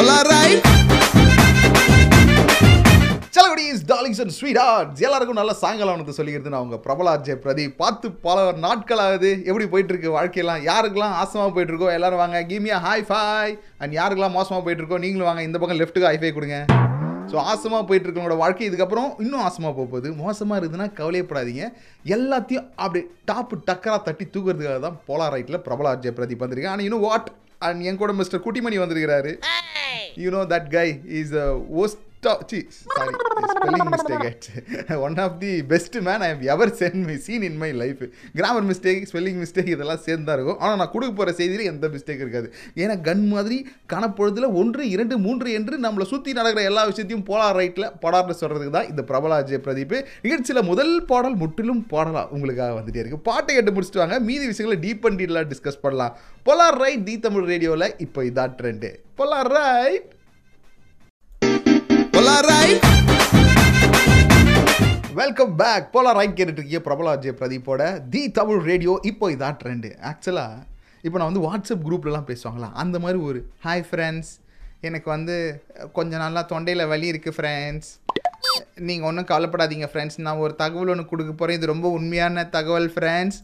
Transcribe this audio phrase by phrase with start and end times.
[0.00, 0.62] Alright.
[3.90, 8.36] Darlings and sweet arts எல்லாருக்கும் நல்ல சாயங்காலம் வந்து சொல்லிக்கிறது நான் உங்கள் பிரபலாஜ் பிரதி பார்த்து பல
[8.64, 10.62] நாட்கள் ஆகுது எப்படி போயிட்டு இருக்கு வாழ்க்கையெல்லாம்?
[10.68, 12.40] யாருக்கெல்லாம் ஆசமாக போயிட்டு இருக்கோ எல்லாரும் வாங்க.
[12.50, 13.48] கிமியா ஹாய் ஃபை
[13.82, 15.42] அண்ட் யாருக்கெல்லாம் மோசமாக போயிட்டு இருக்கோ நீங்களும் வாங்க.
[15.48, 16.58] இந்த பக்கம் லெஃப்ட்டுக்கு ஹைஃபை கொடுங்க.
[17.32, 20.08] ஸோ ஆசமாக போயிட்டு இருக்கவங்களோட வாழ்க்கை இதுக்கப்புறம் இன்னும் ஆசமாக போக போகுது.
[20.22, 21.66] மோசமாக இருக்குதுன்னா கவலையப்படாதீங்க.
[22.16, 27.30] எல்லாத்தையும் அப்படி டாப்பு டக்கராக தட்டி தூக்குறதுக்காக தான் போலா ரைட்டில் பிரபலாஜ் பிரதீப் வந்திருக்கேன் ஆனால் இன்னும் வாட்
[27.66, 29.32] அண்ட் என் கூட மிஸ்டர் குட்டிமணி வந்திருக்கிறாரு.
[30.22, 30.88] you know that guy
[31.20, 31.48] is a
[32.22, 33.14] worst of, gee, sorry
[33.50, 34.96] spelling mistake actually.
[35.06, 38.02] one of the best man I have my seen, me, seen in my life.
[38.36, 40.58] Grammar mistake இதெல்லாம் சேர்ந்து தான் இருக்கும்.
[40.58, 42.48] ஆனால் நான் கொடுக்க போகிற செய்தியில் எந்த மிஸ்டேக் இருக்காது.
[42.74, 43.58] ஏன்னா கன் மாதிரி
[43.92, 48.88] கணப்பொழுதில் ஒன்று இரண்டு மூன்று என்று நம்மளை சுற்றி நடக்கிற எல்லா விஷயத்தையும் போலார் ரைட்டில் படார்னு சொல்கிறதுக்கு தான்
[48.88, 49.96] இந்த பிரபலா ஜெய பிரதீப்.
[50.22, 54.18] நிகழ்ச்சியில் முதல் பாடல் முற்றிலும் பாடலாம் உங்களுக்காக வந்துட்டே இருக்குது பாட்டை கேட்டு முடிச்சுட்டு வாங்க.
[54.30, 56.16] மீதி விஷயங்களை டீப் அண்ட் டீலாக டிஸ்கஸ் பண்ணலாம்.
[56.48, 60.18] போலார் ரைட் தி தமிழ் ரேடியோவில் இப்போ இதான் ட்ரெண்டு போலார் ரைட்
[65.14, 69.00] வெல்கம் பேக் போலார் ராய் கேட்டுட்டு இருக்கீங்க பிரதீப்போட தி தமிழ் ரேடியோ.
[69.02, 70.62] இப்போ இதான் ட்ரெண்டு ஆக்சுவலாக
[71.04, 72.72] இப்போ நான் வந்து வாட்ஸ்அப் குரூப்லலாம் பேசுவாங்களா?
[72.74, 74.30] அந்த மாதிரி ஒரு ஹாய் ஃப்ரெண்ட்ஸ்
[74.80, 75.34] எனக்கு வந்து
[75.92, 77.90] கொஞ்சம் நல்லா தொண்டையில் வலி இருக்குது ஃப்ரெண்ட்ஸ்
[78.78, 83.38] நீங்கள் ஒன்றும் கவலைப்படாதீங்க ஃப்ரெண்ட்ஸ் நான் ஒரு தகவல் ஒன்று கொடுக்க போகிறேன் இது ரொம்ப உண்மையான தகவல் ஃப்ரெண்ட்ஸ்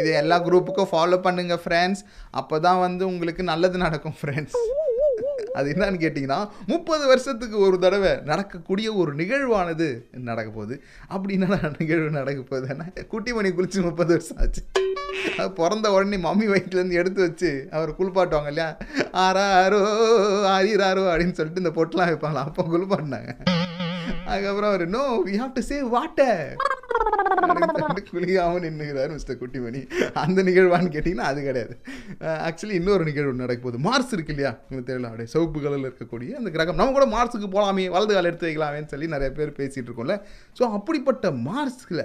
[0.00, 4.56] இது எல்லா குரூப்புக்கும் ஃபாலோ பண்ணுங்கள் ஃப்ரெண்ட்ஸ் அப்போ தான் வந்து உங்களுக்கு நல்லது நடக்கும் ஃப்ரெண்ட்ஸ்
[5.54, 9.88] அது என்னன்னு கேட்டிங்கன்னா முப்பது வருஷத்துக்கு ஒரு தடவை நடக்கக்கூடிய ஒரு நிகழ்வானது
[10.30, 10.82] நடக்க போகுது.
[11.14, 14.62] அப்படின்னா நிகழ்வு நடக்க போகுதுன்னா குட்டிமணி குளிச்சு முப்பது வருஷம் ஆச்சு.
[15.38, 18.76] அது பிறந்த உடனே மம்மி வயிற்றுலேருந்து எடுத்து வச்சு அவர் குளிப்பாட்டுவாங்க இல்லையா?
[19.12, 19.82] ஆறாரோ
[20.56, 23.32] ஆரிராரோ அப்படின்னு சொல்லிட்டு இந்த பொட்டெலாம் வைப்பாங்களா அப்போ குளிப்பாட்டினாங்க.
[24.26, 26.56] அதுக்கப்புறம் அவர் no we have to save water
[28.10, 29.80] குளிக்காமல் நின்றுகிறார் மிஸ்டர் குட்டிமணி.
[30.24, 31.74] அந்த நிகழ்வான்னு கேட்டிங்கன்னா அது கிடையாது.
[32.48, 33.80] ஆக்சுவலி இன்னொரு நிகழ்வு நடக்க போகுது.
[33.88, 34.52] மார்ஸ் இருக்கு இல்லையா?
[34.68, 36.78] உங்களுக்கு தெரியல அப்படியே சவுப்பு கலரில் இருக்கக்கூடிய அந்த கிரகம்.
[36.82, 40.16] நம்ம கூட மார்ஸுக்கு போகலாமே வலது கால் எடுத்து வைக்கலாமேன்னு சொல்லி நிறைய பேர் பேசிகிட்டு இருக்கோம்ல.
[40.58, 42.04] ஸோ அப்படிப்பட்ட மார்ஸில்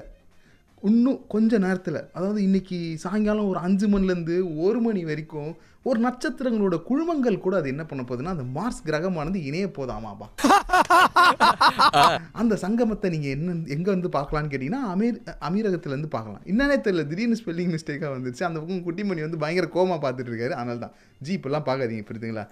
[0.90, 5.52] இன்னும் கொஞ்ச நேரத்தில் அதாவது இன்னைக்கு சாயங்காலம் ஒரு அஞ்சு மணிலேருந்து ஒரு மணி வரைக்கும்
[5.90, 10.28] ஒரு நட்சத்திரங்களோட குழுமங்கள் கூட அது என்ன பண்ண போகுதுன்னா அந்த மார்ஸ் கிரகமானது இணைய போதாமாப்பா.
[12.42, 16.44] அந்த சங்கமத்தை நீங்கள் என்ன எங்கே வந்து பார்க்கலான்னு கேட்டிங்கன்னா அமீர் அமீரகத்துலேருந்து பார்க்கலாம்.
[16.52, 18.44] என்னன்னே தெரியல திடீர்னு ஸ்பெல்லிங் மிஸ்டேக்காக வந்துருச்சு.
[18.50, 20.56] அந்த பக்கம் குட்டிமணி வந்து பயங்கர கோமா பார்த்துட்டு இருக்காரு.
[20.60, 20.94] அதனால தான்.
[21.28, 22.46] ஜி இப்பெல்லாம் பார்க்காதீங்க புரியுதுங்களா?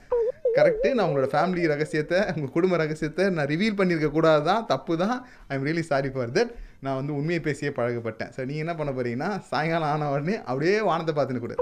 [0.58, 5.16] கரெக்டு நான் உங்களோட ஃபேமிலி ரகசியத்தை உங்கள் குடும்ப ரகசியத்தை நான் ரிவீல் பண்ணியிருக்க கூடாது தான் தப்பு தான்
[5.50, 6.52] I am really sorry for that
[6.86, 8.32] நான் வந்து உண்மையை பேசியே பழகப்பட்டேன்.
[8.36, 11.56] ஸோ நீங்கள் என்ன பண்ண போறீங்கன்னா சாயங்காலம் ஆன உடனே அப்படியே வானத்தை பார்த்துன்னு கூட.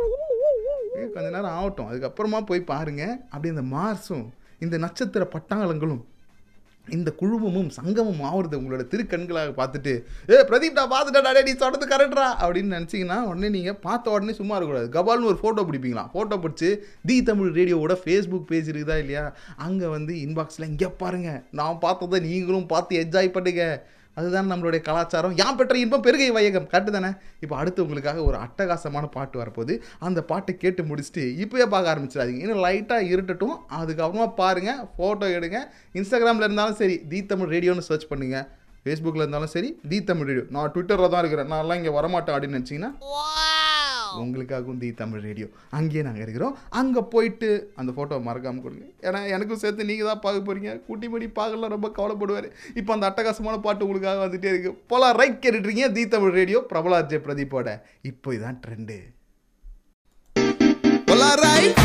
[1.16, 1.90] கொஞ்ச நேரம் ஆகட்டும்.
[1.92, 4.28] அதுக்கப்புறமா போய் பாருங்கள் அப்படி இந்த மார்ஸும்
[4.66, 6.06] இந்த நட்சத்திர பட்டாளங்களும்
[6.96, 9.94] இந்த குழுமமும் சங்கமும் ஆகுறது உங்களோட திருக்கண்களாக பார்த்துட்டு
[10.32, 14.88] ஏ பிரதீப் நான் பார்த்துட்டா நீ சொல்கிறது கரெக்டா அப்படின்னு நினச்சிங்கன்னா உடனே நீங்கள் பார்த்த உடனே சும்மா இருக்கக்கூடாது.
[14.96, 16.06] கபால்னு ஒரு ஃபோட்டோ பிடிப்பீங்களா?
[16.14, 16.70] ஃபோட்டோ பிடிச்சி
[17.10, 19.26] தி தமிழ் ரேடியோவோட ஃபேஸ்புக் பேஜ் இருக்குதா இல்லையா?
[19.68, 23.78] அங்கே வந்து இன்பாக்ஸில் இங்கே பாருங்கள் நான் பார்த்ததை நீங்களும் பார்த்து என்ஜாய் பண்ணுங்கள்
[24.20, 25.34] அதுதான் நம்மளுடைய கலாச்சாரம்.
[25.42, 26.68] யான் பெற்ற இன்பம் பெருகை வையகம்.
[26.74, 27.12] கரெக்டு தானே?
[27.44, 29.74] இப்போ அடுத்து உங்களுக்காக ஒரு அட்டகாசமான பாட்டு வரப்போது
[30.10, 32.44] அந்த பாட்டை கேட்டு முடிச்சுட்டு இப்போயே பார்க்க ஆரம்பிச்சிடாதீங்க.
[32.46, 33.58] இன்னும் லைட்டாக இருட்டட்டும்.
[33.80, 35.60] அதுக்கப்புறமா பாருங்கள் ஃபோட்டோ எடுங்க.
[36.00, 38.48] இன்ஸ்டாகிராமில் இருந்தாலும் சரி தி தமிழ் ரேடியோன்னு சர்ச் பண்ணுங்கள்
[38.84, 40.46] ஃபேஸ்புக்கில் இருந்தாலும் சரி தி தமிழ் ரேடியோ.
[40.56, 41.50] நான் ட்விட்டரில் தான் இருக்கிறேன்.
[41.54, 42.92] நான்லாம் இங்கே வரமாட்டேன் அப்படின்னு நினச்சிங்கன்னா
[44.22, 45.48] உங்களுக்காகவும் தி தமிழ் ரேடியோ
[45.80, 46.56] அங்கேயே நாங்கள் இருக்கிறோம்.
[46.82, 47.50] அங்கே போயிட்டு
[47.82, 48.86] அந்த ஃபோட்டோ மறக்காமல் கொடுங்க.
[49.08, 52.50] ஏன்னா எனக்கும் சேர்த்து நீங்கள் தான் பார்க்க போகிறீங்க குட்டிமணி பார்க்கலாம் ரொம்ப கவலைப்படுவார்.
[52.82, 54.74] இப்போ அந்த அட்டகாசமான பாட்டு உங்களுக்காக வந்துட்டே இருக்கு.
[54.94, 57.78] போல ரைட் கேட்டுட்ருக்கீங்க தி தமிழ் ரேடியோ பிரபலார் ஜெய பிரதீப்போட.
[58.12, 58.98] இப்போ இதான் trend
[61.46, 61.80] right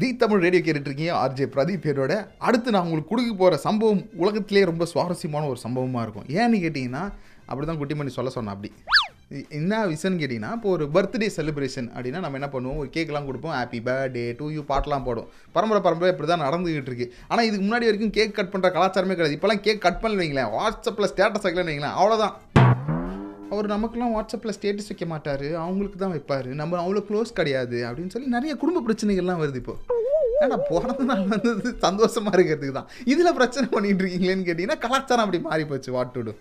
[0.00, 2.14] the Tamil radio கேட்டுட்ருக்கீங்க ஆர்ஜே பிரதீப் பேரோட.
[2.48, 6.28] அடுத்து நான் உங்களுக்கு கொடுக்க போகிற சம்பவம் உலகத்திலே ரொம்ப சுவாரஸ்யமான ஒரு சம்பவமாக இருக்கும்.
[6.40, 7.02] ஏன்னு கேட்டிங்கன்னா
[7.50, 8.70] அப்படி தான் குட்டிமணி சொல்ல சொன்னேன் அப்படி.
[9.58, 12.78] என்ன விஷயம்னு கேட்டிங்கன்னா இப்போ ஒரு பர்த்டே செலிப்ரேஷன் அப்படின்னா நம்ம என்ன பண்ணுவோம்?
[12.82, 13.54] ஒரு கேக்லாம் கொடுப்போம்.
[13.56, 15.28] ஹாப்பி பர்த்டே டூ யூ பாட்டெலாம் போடும்.
[15.56, 19.36] பரம்பரை பரம்பரை இப்படி தான் நடந்துகிட்டு இருக்கு ஆனால் இதுக்கு முன்னாடி வரைக்கும் கேக் கட் பண்ணுற கலாச்சாரமே கிடையாது.
[19.38, 20.50] இப்போலாம் கேக் கட் பண்ணல வைங்களேன்.
[20.56, 21.96] வாட்ஸ்அப்பில் ஸ்டேட்டஸ் வைக்கலன்னு வைங்களேன்.
[22.00, 22.34] அவ்வளோதான்
[23.52, 25.46] அவர் நமக்குலாம் வாட்ஸ்அப்பில் ஸ்டேட்டஸ் வைக்க மாட்டார்.
[25.64, 26.50] அவங்களுக்கு தான் வைப்பார்.
[26.62, 29.76] நம்ம அவ்வளோ க்ளோஸ் கிடையாது அப்படின்னு சொல்லி நிறைய குடும்ப பிரச்சனைகள்லாம் வருது இப்போ.
[30.44, 35.66] ஏன்னா பிறந்த நாள் வந்தது சந்தோஷமாக இருக்கிறதுக்கு தான் இதில் பிரச்சனை பண்ணிகிட்டு இருக்கீங்களேன்னு கேட்டிங்கன்னா கலாச்சாரம் அப்படி மாறி
[35.72, 35.90] போச்சு.
[35.98, 36.32] வாட் டு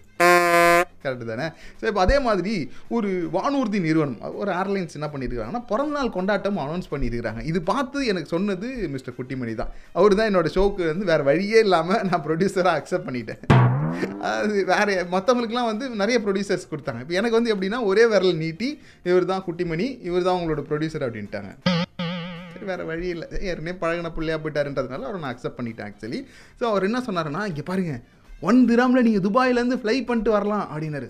[1.03, 1.47] கரெக்டு தானே?
[1.79, 2.53] ஸோ இப்போ அதே மாதிரி
[2.95, 8.33] ஒரு வானூர்தி நிறுவனம் ஒரு ஏர்லைன்ஸ் என்ன பண்ணியிருக்காங்கன்னா பிறந்த நாள் கொண்டாட்டம் அனௌன்ஸ் பண்ணியிருக்கிறாங்க இது பார்த்து எனக்கு
[8.35, 9.71] சொன்னது மிஸ்டர் குட்டிமணி தான்.
[9.99, 13.41] அவர் தான் என்னோடய ஷோக்கு வந்து வேறு வழியே இல்லாமல் நான் ப்ரொடியூசராக அக்செப்ட் பண்ணிட்டேன்.
[14.31, 17.01] அது வேறு மற்றவங்களுக்குலாம் வந்து நிறைய ப்ரொடியூசர்ஸ் கொடுத்தாங்க.
[17.03, 18.69] இப்போ எனக்கு வந்து எப்படின்னா ஒரே விரல் நீட்டி
[19.09, 21.51] இவர் தான் குட்டிமணி இவர் தான் உங்களோட ப்ரொடியூசர் அப்படின்ட்டாங்க.
[22.53, 23.27] சரி வேறு வழி இல்லை.
[23.49, 26.19] ஏற்கனவே பழகின பிள்ளையாக போயிட்டாருன்றதுனால அவரை நான் அக்செப்ட் பண்ணிட்டேன் ஆக்சுவலி
[26.59, 28.01] ஸோ அவர் என்ன சொன்னார்னா இங்கே பாருங்கள்
[28.47, 31.07] ஒன் திராமில் நீங்கள் துபாயிலேருந்து ஃப்ளை பண்ணிட்டு வரலாம் அப்படின்னாரு.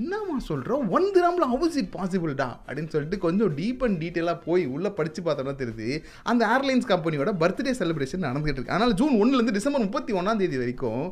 [0.00, 4.90] என்னம்மா சொல்கிறோம் ஒன் கிராமில் ஹவுஸ் இட் பாசிபிள்டா அப்படின்னு சொல்லிட்டு கொஞ்சம் டீப் அண்ட் டீட்டெயிலாக போய் உள்ளே
[4.98, 5.88] படித்து பார்த்தோன்னா தெரியுது.
[6.30, 8.74] அந்த ஏர்லைன்ஸ் கம்பெனியோட பர்த்டே செலிப்ரேஷன் நடந்துகிட்டு இருக்கு.
[8.76, 11.06] அதனால் ஜூன் ஒன்றுலேருந்து டிசம்பர் முப்பத்தி ஒன்றாம் தேதி வரைக்கும்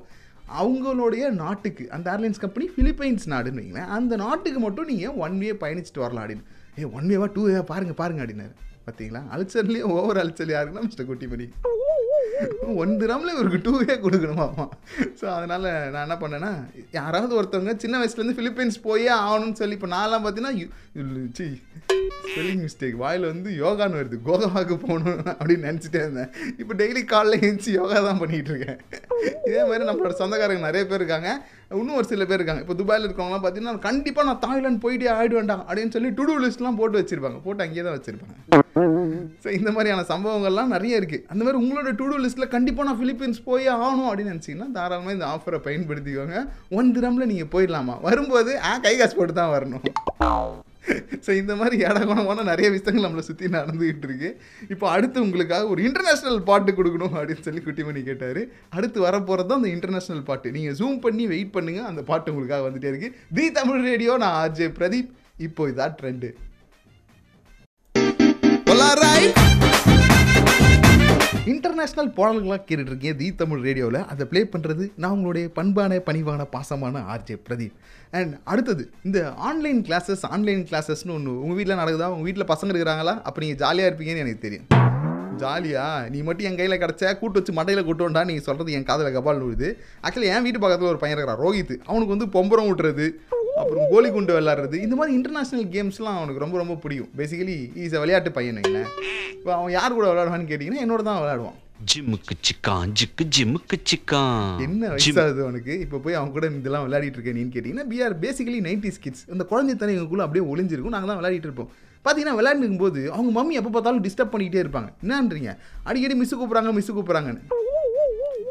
[0.60, 6.04] அவங்களுடைய நாட்டுக்கு அந்த ஏர்லைன்ஸ் கம்பெனி பிலிப்பைன்ஸ் நாடுன்னு வைங்களேன் அந்த நாட்டுக்கு மட்டும் நீங்கள் ஒன் வே பயணிச்சுட்டு
[6.04, 6.46] வரலாம் அப்படின்னு.
[6.80, 8.54] ஏ ஒன் வேவா டூ வேவா பாருங்க பாருங்க அப்படின்னாரு.
[8.86, 11.46] பார்த்தீங்களா அலைச்சல்லையும் ஓவர் அலைச்சல் யாருக்குன்னா மிஸ்டர் குட்டிமணி.
[12.74, 14.64] ஒன் கிராமில் இவருக்கு டூவே கொடுக்கணுமாமா
[15.20, 16.50] ஸோ அதனால் நான் என்ன பண்ணேன்னா
[16.90, 20.54] யாராவது ஒருத்தவங்க சின்ன வயசுலேருந்து ஃபிலிப்பைன்ஸ் போயே ஆகணும்னு சொல்லி இப்போ நான்லாம் பார்த்தீங்கன்னா
[21.38, 21.46] சி
[22.28, 24.16] ஸ்பெல்லிங் மிஸ்டேக் வாயில் வந்து யோகான்னு வருது.
[24.28, 26.31] கோகாவுக்கு போகணும் அப்படின்னு நினச்சிட்டே இருந்தேன்.
[26.60, 28.78] இப்போ டெய்லி காலைல எழுந்துச்சி யோகா தான் பண்ணிகிட்டு இருக்கேன்.
[29.48, 31.31] இதே மாதிரி நம்மளோட சொந்தக்காரங்க நிறைய பேர் இருக்காங்க.
[31.81, 32.62] இன்னும் ஒரு சில பேர் இருக்காங்க.
[32.64, 37.00] இப்போ துபாயில் இருக்கவங்களாம் பார்த்தீங்கன்னா கண்டிப்பாக நான் தாய்லாந்து போயிட்டே ஆகிடுவேன்டா அப்படின்னு சொல்லி டு டூ லிஸ்ட்லாம் போட்டு
[37.00, 37.40] வச்சிருப்பாங்க.
[37.46, 38.37] போட்டு அங்கேயே தான் வச்சிருப்பாங்க.
[39.44, 43.40] ஸோ இந்த மாதிரியான சம்பவங்கள்லாம் நிறைய இருக்குது அந்த மாதிரி உங்களோட டு டூ லிஸ்ட்டில் கண்டிப்பாக நான் ஃபிலிப்பீன்ஸ்
[43.49, 46.40] போய் ஆகணும் அப்படின்னு நினச்சிங்கன்னா தாராளமாக இந்த ஆஃபரை பயன்படுத்திக்கோங்க.
[46.81, 47.96] ஒன் திரமில் நீங்கள் போயிடலாமா?
[48.08, 49.84] வரும்போது ஆ கை காசு போட்டு தான் வரணும்.
[51.26, 54.30] ஸோ இந்த மாதிரி ஏடகோணமான நிறைய விஷயங்கள் நம்மளை சுற்றி நடந்துகிட்டு இருக்கு
[54.72, 58.42] இப்போ அடுத்து உங்களுக்காக ஒரு இன்டர்நேஷ்னல் பாட்டு கொடுக்கணும் அப்படின்னு சொல்லி குட்டிமணி கேட்டார்.
[58.76, 60.54] அடுத்து வரப்போகிறது தான் அந்த இன்டர்நேஷ்னல் பாட்டு.
[60.56, 63.10] நீங்கள் ஜூம் பண்ணி வெயிட் பண்ணுங்கள் அந்த பாட்டு உங்களுக்காக வந்துட்டே இருக்கு.
[63.38, 65.12] தி தமிழ் ரேடியோ நான் ஆர்ஜே பிரதீப்.
[65.48, 66.30] இப்போ இதான் ட்ரெண்டு
[71.52, 74.00] இன்டர்நேஷ்னல் பாடல்களாக கேட்டுட்டு இருக்கேன் தி தமிழ் ரேடியோவில்.
[74.12, 77.75] அதை ப்ளே பண்ணுறது நான் உங்களுடைய பண்பான பணிவான பாசமான ஆர்ஜே பிரதீப்.
[78.19, 82.11] அண்ட் அடுத்தது இந்த ஆன்லைன் கிளாஸஸ் ஆன்லைன் கிளாஸஸ்னு ஒன்று உங்கள் வீட்டில் நடக்குதா?
[82.14, 83.14] உங்கள் வீட்டில் பசங்க இருக்கிறாங்களா?
[83.28, 84.67] அப்போ நீங்கள் ஜாலியாக இருப்பீங்கன்னு எனக்கு தெரியும்.
[85.43, 89.40] ஜாலியா நீ மட்டும் என் கையில் கிடச்ச கூட்டு வச்சு மண்டையில் கூட்டோண்டா நீ சொல்கிறது என் காதில் கபால்
[89.43, 89.69] நுழுது
[90.05, 93.06] ஆக்சுவலி என் வீட்டு பக்கத்தில் ஒரு பையன் இருக்கிறான் ரோஹித் அவனுக்கு வந்து பொம்பரம் விட்டுறது
[93.60, 97.12] அப்புறம் கோலி குண்டு விளாட்றது இந்த மாதிரி இன்டர்நேஷ்னல் கேம்ஸ்லாம் அவனுக்கு ரொம்ப ரொம்ப பிடிக்கும்.
[97.18, 98.58] பேசிக்கலி ஈஸ் விளையாட்டு பையன்
[99.36, 101.56] இப்போ அவன் யார் கூட விளையாடுவான்னு கேட்டிங்கன்னா என்னோட தான் விளையாடுவான்.
[101.90, 104.44] ஜிம்முக்கு சிக்கான் ஜிக்கு ஜிம்முக்கு சிக்கான்.
[104.66, 105.74] என்ன வயசாகுது அவனுக்கு?
[105.84, 109.94] இப்போ போய் அவன் கூட இதெல்லாம் விளையாடிட்டு இருக்கேன் நீன்னு கேட்டிங்கன்னா பிஆர் பேசிக்கலி நைன்டி கிட்ஸ் இந்த குழந்தைத்தனம்
[109.94, 110.96] எங்களுக்குள்ள அப்படியே ஒளிஞ்சிருக்கும்.
[110.96, 111.70] நாங்கள் தான் விளையாடிட்டு இருப்போம்.
[112.04, 114.90] பார்த்தீங்கன்னா விளையாண்டுக்கும் போது அவங்க மம்மி எப்போ பார்த்தாலும் டிஸ்டர்ப் பண்ணிக்கிட்டே இருப்பாங்க.
[115.04, 115.52] என்னன்றீங்க?
[115.90, 117.42] அடிக்கடி மிஸ்ஸு கூப்பிட்றாங்க மிஸ்ஸு கூப்பிட்றாங்கன்னு.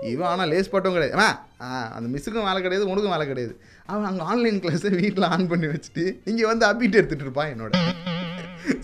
[0.02, 1.16] இவன் ஆனால் லேஸ் பட்டவும் கிடையாது.
[1.24, 1.28] ஆ
[1.62, 3.54] ஆ அந்த மிஸ்ஸுக்கும் வேலை கிடையாது உனக்கும் வேலை கிடையாது.
[3.86, 7.72] அவன் அங்கே ஆன்லைன் கிளாஸை வீட்டில் ஆன் பண்ணி வச்சுட்டு இங்கே வந்து அப்டேட் எடுத்துகிட்டு இருப்பான் என்னோட.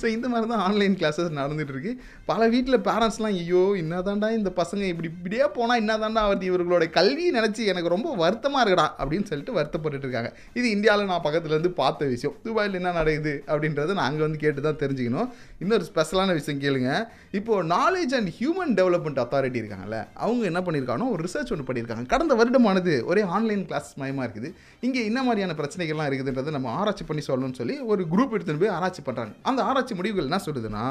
[0.02, 1.92] ஸோ இந்த மாதிரி தான் ஆன்லைன் கிளாஸஸ் நடந்துட்டு இருக்கு
[2.32, 7.64] பல வீட்டில் பேரண்ட்ஸ்லாம் ஐயோ என்னதாண்டா இந்த பசங்க இப்படி இப்படியே போனால் என்னதாண்டா அவர் இவர்களோட கல்வி நினச்சி
[7.72, 10.32] எனக்கு ரொம்ப வருத்தமாக இருக்குடா அப்படின்னு சொல்லிட்டு வருத்தப்பட்டுட்டு இருக்காங்க.
[10.60, 12.36] இது இந்தியாவில் நான் பக்கத்துலேருந்து பார்த்த விஷயம்.
[12.46, 15.30] துபாயில் என்ன நடக்குது அப்படின்றத நான் அங்கே வந்து கேட்டு தான் தெரிஞ்சுக்கணும்.
[15.64, 16.92] இன்னொரு ஸ்பெஷலான விஷயம் கேளுங்க.
[17.40, 22.06] இப்போது knowledge and human development authority இருக்காங்கல்ல அவங்க என்ன பண்ணியிருக்காங்கன்னா ஒரு ரிசர்ச் ஒன்று பண்ணியிருக்காங்க.
[22.14, 24.50] கடந்த வருடமானது ஒரே ஆன்லைன் கிளாஸ் மயமாக இருக்குது.
[24.88, 29.04] இங்கே என்ன மாதிரியான பிரச்சனைகள்லாம் இருக்குதுன்றதை நம்ம ஆராய்ச்சி பண்ணி சொல்லணும்னு சொல்லி ஒரு குரூப் எடுத்துகிட்டு போய் ஆராய்ச்சி
[29.08, 30.86] பண்ணுறாங்க அந்த ஆராய்ச்சி முடிவுகள் என்ன சொல்லுதுன்னா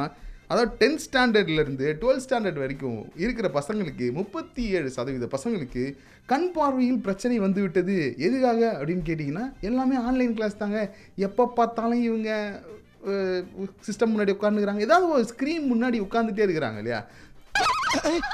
[0.53, 5.83] அதாவது டென்த் ஸ்டாண்டர்ட்லேருந்து டுவெல்த் ஸ்டாண்டர்ட் வரைக்கும் இருக்கிற பசங்களுக்கு முப்பத்தி ஏழு சதவீத பசங்களுக்கு
[6.33, 7.97] கண் பார்வையில் பிரச்சனை வந்து விட்டது
[8.27, 10.81] எதுக்காக அப்படின்னு கேட்டிங்கன்னா எல்லாமே ஆன்லைன் கிளாஸ் தாங்க.
[11.27, 12.31] எப்போ பார்த்தாலும் இவங்க
[13.89, 17.01] சிஸ்டம் முன்னாடி உட்காந்துக்கிறாங்க ஏதாவது ஒரு ஸ்க்ரீன் முன்னாடி உட்காந்துட்டே இருக்கிறாங்க இல்லையா?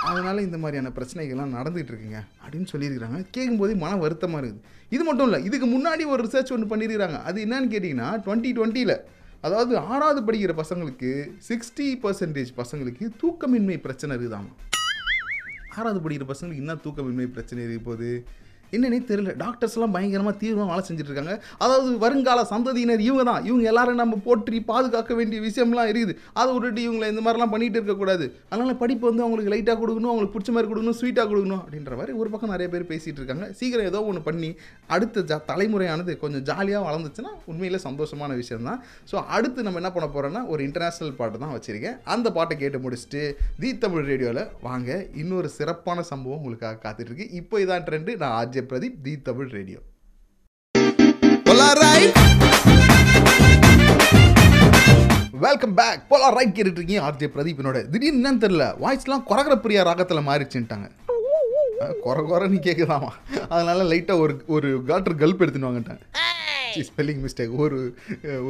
[0.09, 3.21] அதனால இந்த மாதிரியான பிரச்சனைகள்லாம் நடந்துகிட்டு இருக்குங்க அப்படின்னு சொல்லியிருக்கிறாங்க.
[3.35, 4.65] கேட்கும்போதே மன வருத்தமாக இருக்குது.
[4.95, 7.21] இது மட்டும் இல்லை இதுக்கு முன்னாடி ஒரு ரிசர்ச் ஒன்று பண்ணியிருக்கிறாங்க.
[7.29, 8.97] அது என்னன்னு கேட்டிங்கன்னா டுவெண்ட்டி டுவெண்ட்டியில்
[9.47, 11.11] அதாவது ஆறாவது படிக்கிற பசங்களுக்கு
[11.49, 14.53] சிக்ஸ்டி பர்சன்டேஜ் பசங்களுக்கு தூக்கமின்மை பிரச்சனை இருக்குதாமா?
[15.77, 18.11] ஆறாவது படிக்கிற பசங்களுக்கு என்ன தூக்கமின்மை பிரச்சனை இருக்க போகுது?
[18.75, 19.33] என்னன்னே தெரியல.
[19.45, 21.35] டாக்டர்ஸ்லாம் பயங்கரமாக தீவிரமாக வேலை செஞ்சுட்ருக்காங்க.
[21.65, 23.43] அதாவது வருங்கால சந்ததியினர் இவங்க தான்.
[23.49, 26.15] இவங்க எல்லாரும் நம்ம போற்றி பாதுகாக்க வேண்டிய விஷயம்லாம் இருக்குது.
[26.41, 30.53] அதை விட்டுட்டு இவங்களை இந்த மாதிரிலாம் பண்ணிட்டு இருக்கக்கூடாது அதனால் படிப்பு வந்து அவங்களுக்கு லைட்டாக கொடுக்கணும் அவங்களுக்கு பிடிச்ச
[30.57, 33.47] மாதிரி கொடுக்கணும் ஸ்வீட்டாக கொடுக்கணும் அப்படின்ற மாதிரி ஒரு பக்கம் நிறைய பேர் பேசிகிட்டு இருக்காங்க.
[33.61, 34.51] சீக்கிரம் ஏதோ ஒன்று பண்ணி
[34.97, 38.81] அடுத்த ஜா தலைமுறையானது கொஞ்சம் ஜாலியாக வளர்ந்துச்சுன்னா உண்மையிலே சந்தோஷமான விஷயம் தான்
[39.11, 41.97] ஸோ அடுத்து நம்ம என்ன பண்ண போகிறோன்னா ஒரு இன்டர்நேஷ்னல் பாட்டு தான் வச்சுருக்கேன்.
[42.15, 43.23] அந்த பாட்டை கேட்டு முடிச்சுட்டு
[43.63, 44.91] தி தமிழ் ரேடியோவில் வாங்க.
[45.23, 49.81] இன்னொரு சிறப்பான சம்பவம் உங்களுக்காக காத்துட்ருக்கு இப்போ இதான் ட்ரெண்டு நான் RJ Pradeep the Tamil radio.
[55.45, 58.67] Welcome back போலா ரைட் கேட்டுட்டு இருக்கீங்க ஆர்ஜே பிரதீப் என்னோட திடீர்னு என்னன்னு தெரியல.
[58.85, 60.87] வாய்ஸ்லாம் குறகுற பிரியா ராகத்தில் மாறிச்சுன்ட்டாங்க
[62.05, 63.11] குறை குறைன்னு கேட்குதாமா
[63.49, 66.05] அதனால லைட்டாக ஒரு ஒரு காட்டர் கல்ப் எடுத்துட்டு வாங்கட்டாங்க
[66.89, 67.79] ஸ்பெல்லிங் மிஸ்டேக் ஒரு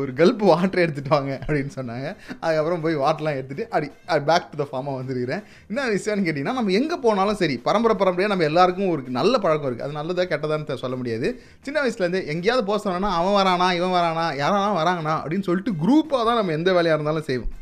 [0.01, 2.07] ஒரு கல்ப் வாட்டர் எடுத்துட்டு வாங்க அப்படின்னு சொன்னாங்க.
[2.45, 3.89] அதுக்கப்புறம் போய் வாட்டர்லாம் எடுத்துகிட்டு அடி
[4.31, 5.43] பேக் டு த ஃபார்மாக வந்துருக்கிறேன்.
[5.71, 9.89] என்ன விஷயம்னு கேட்டிங்கன்னா நம்ம எங்கே போனாலும் சரி பரம்பரை பரம்பரையாக நம்ம எல்லாருக்கும் ஒரு நல்ல பழக்கம் இருக்குது
[9.89, 11.29] அது நல்லதா கெட்டதான்னு சொல்ல முடியாது.
[11.67, 16.41] சின்ன வயசுலேருந்து எங்கேயாவது போக சொன்னோன்னா அவன் வரானா இவன் வரானா யாரானா வராங்கண்ணா அப்படின்னு சொல்லிட்டு குரூப்பாக தான்
[16.41, 17.53] நம்ம எந்த வேலையாக இருந்தாலும் செய்வோம்.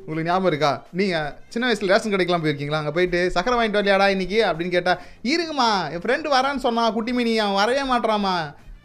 [0.00, 0.70] உங்களுக்கு ஞாபகம் இருக்கா?
[0.98, 2.80] நீங்கள் சின்ன வயசில் ரேஷன் கடைக்கெலாம் போயிருக்கீங்களா?
[2.82, 7.58] அங்கே போயிட்டு சக்கரை வாங்கிட்டு வரலையாடா இன்னைக்கு அப்படின்னு கேட்டால் இருங்கம்மா என் ஃப்ரெண்டு வரான்னு சொன்னான் குட்டிமணி அவன்
[7.60, 8.34] வரவே மாட்டாமா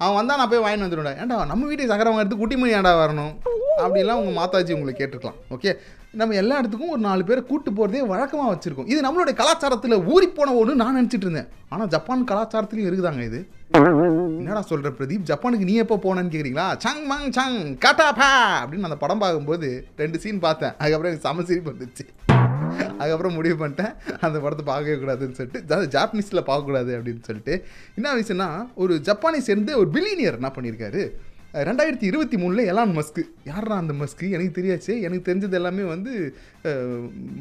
[0.02, 1.18] அவன் வந்தால் நான் போய் வாங்கி வந்துடுவேன்.
[1.22, 3.34] ஏன்டா நம்ம வீட்டுக்கு சக்கரை வாங்கிறது குட்டிமணி ஏன்டா வரணும்?
[3.84, 5.40] அப்படிலாம் உங்கள் மாதாஜி உங்களை கேட்டிருக்கலாம்.
[5.56, 5.72] ஓகே
[6.20, 8.88] நம்ம எல்லா இடத்துக்கும் ஒரு நாலு பேர் கூட்டு போகிறதே வழக்கமாக வச்சுருக்கோம்.
[8.92, 11.50] இது நம்மளுடைய கலாச்சாரத்தில் ஊறி போன ஒன்று நான் நினச்சிட்டு இருந்தேன்.
[11.74, 13.40] ஆனால் ஜப்பான் கலாச்சாரத்துலையும் இருக்குதாங்க இது?
[14.40, 15.28] என்னடா சொல்ற பிரதீப்?
[15.30, 16.66] ஜப்பானுக்கு நீ எப்போ போனேன்னு கேக்குறீங்களா?
[16.86, 17.56] சங் மங் சங்
[17.86, 18.30] கட்டாபா!
[18.62, 19.70] அப்படின்னு அந்த படம் பார்க்கும்போது
[20.02, 20.74] ரெண்டு சீன் பார்த்தேன்.
[20.78, 22.06] அதுக்கப்புறம் எனக்கு சம சிரிப்பு வந்துச்சு.
[23.00, 23.94] அதுக்கப்புறம் முடிவு பண்ணிட்டேன்.
[24.28, 27.56] அந்த படத்தை பார்க்கவே கூடாதுன்னு சொல்லிட்டு அதாவது ஜாப்பனீஸில் பார்க்கக்கூடாது அப்படின்னு சொல்லிட்டு.
[27.98, 28.50] என்ன விஷயம்னா
[28.84, 31.04] ஒரு ஜப்பானை சேர்ந்து ஒரு பில்லினியர் என்ன பண்ணியிருக்காரு
[31.70, 34.94] ரெண்டாயிரத்தி இருபத்தி மூணில் எலான் மஸ்க்கு யாரா அந்த மஸ்க்கு எனக்கு தெரியாச்சு.
[35.08, 36.12] எனக்கு தெரிஞ்சது எல்லாமே வந்து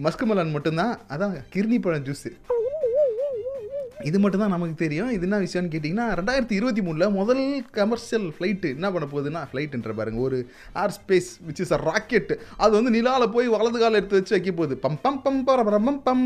[0.07, 0.95] மஸ்கு மலான் மட்டும்தான்.
[1.15, 2.31] அதான் கிர்னி பழம் ஜூஸு
[4.09, 5.11] இது மட்டும் தான் நமக்கு தெரியும்.
[5.17, 7.43] இது என்ன விஷயம்னு கேட்டிங்கன்னா ரெண்டாயிரத்தி இருபத்தி மூணில் முதல்
[7.79, 10.39] கமர்ஷியல் ஃப்ளைட்டு என்ன பண்ண போகுதுன்னா ஃப்ளைட்டுன்ற பாருங்க ஒரு
[10.83, 14.53] air space which is a rocket அது வந்து நிலாவில் போய் வலது கால எடுத்து வச்சு வைக்க
[14.61, 14.77] போகுது.
[14.85, 16.25] பம் பம் பம் பரம் பம்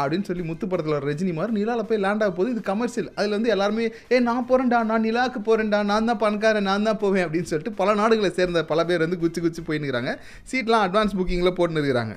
[0.00, 2.54] அப்படின்னு சொல்லி முத்து படத்தில் ரஜினி மாதிரி நிலாவில் போய் லேண்ட் ஆக போகுது.
[2.54, 6.88] இது கமர்ஷியல் அதில் வந்து எல்லாருமே ஏ நான் போகிறேன்டா நான் நிலாவுக்கு போகிறேன்டா நான் தான் பணக்காரன் நான்
[6.90, 10.12] தான் போவேன் அப்படின்னு சொல்லிட்டு பல நாடுகளை சேர்ந்த பல பேர் வந்து குச்சி குச்சி போயின்னுக்கிறாங்க
[10.52, 12.16] சீட்லாம் அட்வான்ஸ் புக்கிங்கில் போட்டுன்னு இருக்கிறாங்க.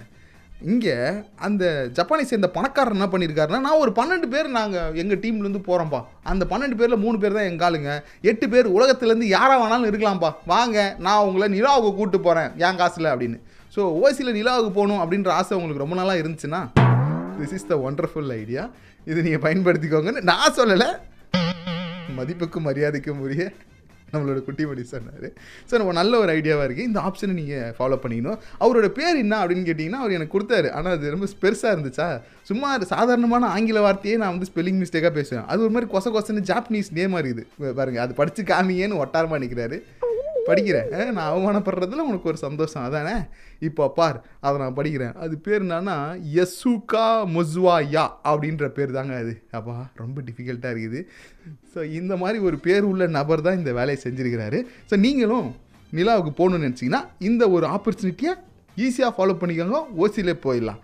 [0.71, 0.95] இங்கே
[1.45, 1.63] அந்த
[1.97, 5.99] ஜப்பானை சேர்ந்த பணக்காரர் என்ன பண்ணியிருக்காருன்னா நான் ஒரு பன்னெண்டு பேர் நாங்கள் எங்கள் டீம்லேருந்து போகிறோம்ப்பா
[6.31, 7.93] அந்த பன்னெண்டு பேரில் மூணு பேர் தான் எங்கள் ஆளுங்க.
[8.31, 10.77] எட்டு பேர் உலகத்துலேருந்து யாராக வேணாலும் இருக்கலாம்ப்பா வாங்க
[11.07, 13.39] நான் உங்களை நிலாவுக்கு கூப்பிட்டு போகிறேன் என் காசில் அப்படின்னு.
[13.75, 16.61] ஸோ ஓசியில் நிலாவுக்கு போகணும் அப்படின்ற ஆசை உங்களுக்கு ரொம்ப நாளாக இருந்துச்சுன்னா
[17.39, 18.63] this is the wonderful idea
[19.11, 20.89] இது நீங்கள் பயன்படுத்திக்கோங்கன்னு நான் சொல்லலை.
[22.19, 23.43] மதிப்புக்கும் மரியாதைக்கும் உரிய
[24.13, 25.27] நம்மளோட குட்டிமணி சொன்னார்.
[25.69, 28.39] ஸோ நம்ம நல்ல ஒரு ஐடியாவாக இருக்குது இந்த ஆப்ஷனை நீங்கள் ஃபாலோ பண்ணிக்கணும்.
[28.63, 30.69] அவரோட பேர் என்ன அப்படின்னு கேட்டிங்கன்னா அவர் எனக்கு கொடுத்தாரு.
[30.79, 32.07] ஆனால் அது ரொம்ப பெருசாக இருந்துச்சா?
[32.51, 35.45] சும்மா சாதாரணமான ஆங்கில வார்த்தையே நான் வந்து ஸ்பெல்லிங் மிஸ்டேக்காக பேசுவேன்.
[35.51, 37.73] அது ஒரு மாதிரி கொச கொசன்னு ஜாப்பனீஸ் நேமாக இருக்குது.
[37.79, 39.79] பாருங்கள் அது படித்து காமியேன்னு ஒட்டாரமாக நிற்கிறாரு
[40.47, 40.87] படிக்கிறேன்.
[41.17, 42.83] நான் அவமானப்படுறதுல உனக்கு ஒரு சந்தோஷம்.
[42.87, 43.15] அதானே?
[43.67, 45.13] இப்போ பார் அதை நான் படிக்கிறேன்.
[45.23, 45.97] அது பேர் என்னன்னா
[46.37, 49.33] யசுகா மொஸ்வா யா அப்படின்ற பேர் தாங்க அது.
[49.59, 51.01] அப்பா ரொம்ப டிஃபிகல்ட்டாக இருக்குது.
[51.73, 54.61] ஸோ இந்த மாதிரி ஒரு பேர் உள்ள நபர் தான் இந்த வேலையை செஞ்சுருக்கிறாரு.
[54.89, 55.49] ஸோ நீங்களும்
[55.99, 58.33] நிலாவுக்கு போகணும்னு நினச்சிங்கன்னா இந்த ஒரு ஆப்பர்ச்சுனிட்டியை
[58.85, 59.81] ஈஸியாக ஃபாலோ பண்ணிக்கோங்க.
[60.03, 60.81] ஓசிலே போயிடலாம்.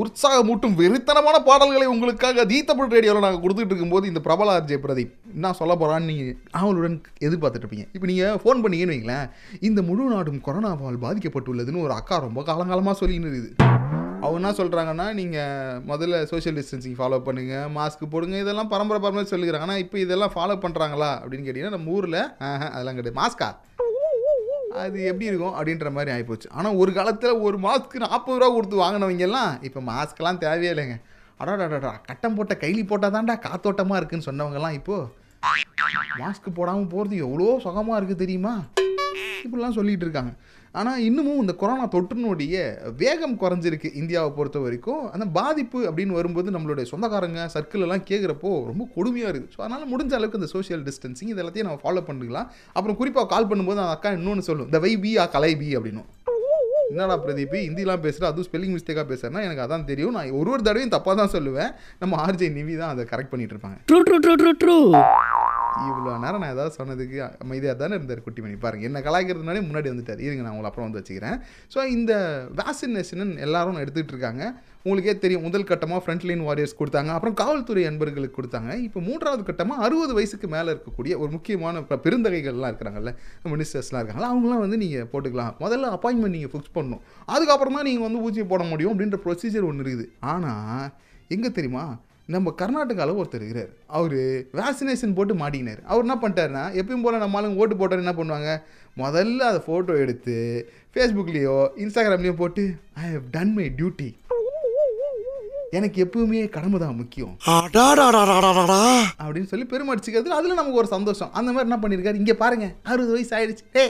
[0.00, 5.52] உற்சாகமூட்டும் வெறித்தனமான பாடல்களை உங்களுக்காக தி தமிழ் ரேடியோவில் நாங்கள் கொடுத்துட்டு இருக்கும்போது இந்த பிரபல ஆர்ஜே பிரதீப் என்ன
[5.60, 6.96] சொல்ல போகிறான்னு நீங்கள் ஆவலுடன்
[7.26, 9.26] எதிர்பார்த்துட்டு இருப்பீங்க இப்போ நீங்கள் ஃபோன் பண்ணீங்கன்னு வைங்களேன்
[9.68, 13.50] இந்த முழு நாடும் கொரோனாவால் பாதிக்கப்பட்டுள்ளதுன்னு ஒரு அக்கா ரொம்ப காலங்காலமாக சொல்லின்னு இருக்குது.
[14.24, 19.66] அவங்க என்ன சொல்கிறாங்கன்னா நீங்கள் முதல்ல சோஷியல் டிஸ்டன்சிங் ஃபாலோ பண்ணுங்கள் மாஸ்க் போடுங்க இதெல்லாம் பரம்பரை பரம்பரை சொல்லிக்கிறாங்க.
[19.68, 22.20] ஆனால் இப்போ இதெல்லாம் ஃபாலோ பண்ணுறாங்களா அப்படின்னு கேட்டிங்கன்னா நம்ம ஊரில்
[22.74, 23.18] அதெல்லாம் கிடையாது.
[23.22, 23.48] மாஸ்கா
[24.80, 29.24] அது எப்படி இருக்கும் அப்படின்ற மாதிரி ஆகிப்போச்சு ஆனால் ஒரு காலத்தில் ஒரு மாஸ்க்கு நாற்பது ரூபா கொடுத்து வாங்கினவங்க
[29.28, 30.96] எல்லாம் இப்போ மாஸ்க்கெல்லாம் தேவையே இல்லைங்க.
[31.40, 35.10] அடாடாடா கட்டம் போட்ட கைலி போட்டால் தான்டா காத்தோட்டமாக இருக்குன்னு சொன்னவங்கலாம் இப்போது
[36.22, 38.54] மாஸ்க் போடாமல் போகிறது எவ்வளோ சுகமாக இருக்குது தெரியுமா?
[39.44, 40.32] இப்படிலாம் சொல்லிகிட்டு இருக்காங்க.
[40.80, 42.54] ஆனால் இன்னமும் இந்த கொரோனா தொற்றுனுடைய
[43.02, 45.02] வேகம் குறைஞ்சிருக்கு இந்தியாவை பொறுத்த வரைக்கும்.
[45.14, 49.54] அந்த பாதிப்பு அப்படின்னு வரும்போது நம்மளுடைய சொந்தக்காரங்க சர்க்கிள் எல்லாம் கேட்குறப்போ ரொம்ப கொடுமையாக இருக்குது.
[49.56, 52.48] ஸோ அதனால் முடிஞ்ச அளவுக்கு இந்த சோஷியல் டிஸ்டன்சிங் இது எல்லாத்தையும் நம்ம ஃபாலோ பண்ணிக்கலாம்.
[52.76, 54.70] அப்புறம் குறிப்பாக கால் பண்ணும்போது அந்த அக்கா இன்னொன்று சொல்லும்.
[54.70, 56.08] இந்த வை பி ஆ கலை பி அப்படின்னும்
[56.92, 60.14] என்னடா பிரதீப் ஹிந்திலாம் பேசுகிற அதுவும் ஸ்பெல்லிங் மிஸ்டேக்காக பேசுகிறேன்னா எனக்கு அதான் தெரியும்.
[60.16, 61.70] நான் ஒரு ஒரு தடவையும் தப்பாக தான் சொல்லுவேன்.
[62.02, 63.78] நம்ம ஆர்ஜே நிவி தான் அதை கரெக்ட் பண்ணிட்டு இருப்பாங்க.
[63.92, 64.76] True, true, true.
[65.88, 68.56] இவ்வளோ நேரம் நான் ஏதாவது சொன்னதுக்கு அமைதியாக தானே இருந்தார் குட்டிமணி.
[68.64, 70.20] பாருங்கள் என்ன கலாய்க்கிறதுனாலே முன்னாடி வந்துட்டார்.
[70.26, 71.36] இருங்க நான் உங்களை அப்புறம் வந்து வச்சுக்கிறேன்.
[71.74, 72.12] ஸோ இந்த
[72.60, 74.44] வேக்சினேஷன் எல்லாரும் எடுத்துகிட்டு இருக்காங்க.
[74.84, 77.10] உங்களுக்கே தெரியும் முதல் கட்டமாக ஃப்ரண்ட்லைன் வாரியர்ஸ் கொடுத்தாங்க.
[77.16, 78.70] அப்புறம் காவல்துறை அன்பர்களுக்கு கொடுத்தாங்க.
[78.86, 83.12] இப்போ மூன்றாவது கட்டமாக அறுபது வயசுக்கு மேலே இருக்கக்கூடிய ஒரு முக்கியமான பெருந்தகைகள்லாம் இருக்கிறாங்கல்ல
[83.54, 85.52] மினிஸ்டர்ஸ்லாம் இருக்காங்களா அவங்களாம் வந்து நீங்கள் போட்டுக்கலாம்.
[85.64, 87.02] முதல்ல அப்பாயின்மெண்ட் நீங்கள் ஃபிக்ஸ் பண்ணணும்.
[87.34, 90.08] அதுக்கப்புறம் தான் நீங்கள் வந்து ஊசி போட முடியும் அப்படின்ற ப்ரொசீஜர் ஒன்று இருக்குது.
[90.32, 90.88] ஆனால்
[91.36, 91.84] எங்கே தெரியுமா?
[92.34, 93.70] நம்ம கர்நாடகாவில் ஒருத்தர் இருக்கிறார்.
[93.96, 94.18] அவர்
[94.58, 95.80] வேக்சினேஷன் போட்டு மாட்டிக்கினார்.
[95.90, 98.50] அவர் என்ன பண்ணிட்டாருன்னா எப்பயும் போல் நம்ம ஆளுங்க ஓட்டு போட்டார் என்ன பண்ணுவாங்க?
[99.02, 100.36] முதல்ல அதை ஃபோட்டோ எடுத்து
[100.94, 102.64] ஃபேஸ்புக்லேயோ இன்ஸ்டாகிராம்லேயோ போட்டு
[103.02, 104.08] I have done my duty
[105.78, 107.34] எனக்கு எப்பவுமே கடமை தான் முக்கியம்.
[109.24, 111.30] அப்படின்னு சொல்லி பெருமடிச்சுக்கிறது அதில் நமக்கு ஒரு சந்தோஷம்.
[111.38, 113.64] அந்த மாதிரி என்ன பண்ணியிருக்காரு இங்கே பாருங்க அறுபது வயசு ஆயிடுச்சு.
[113.76, 113.84] டே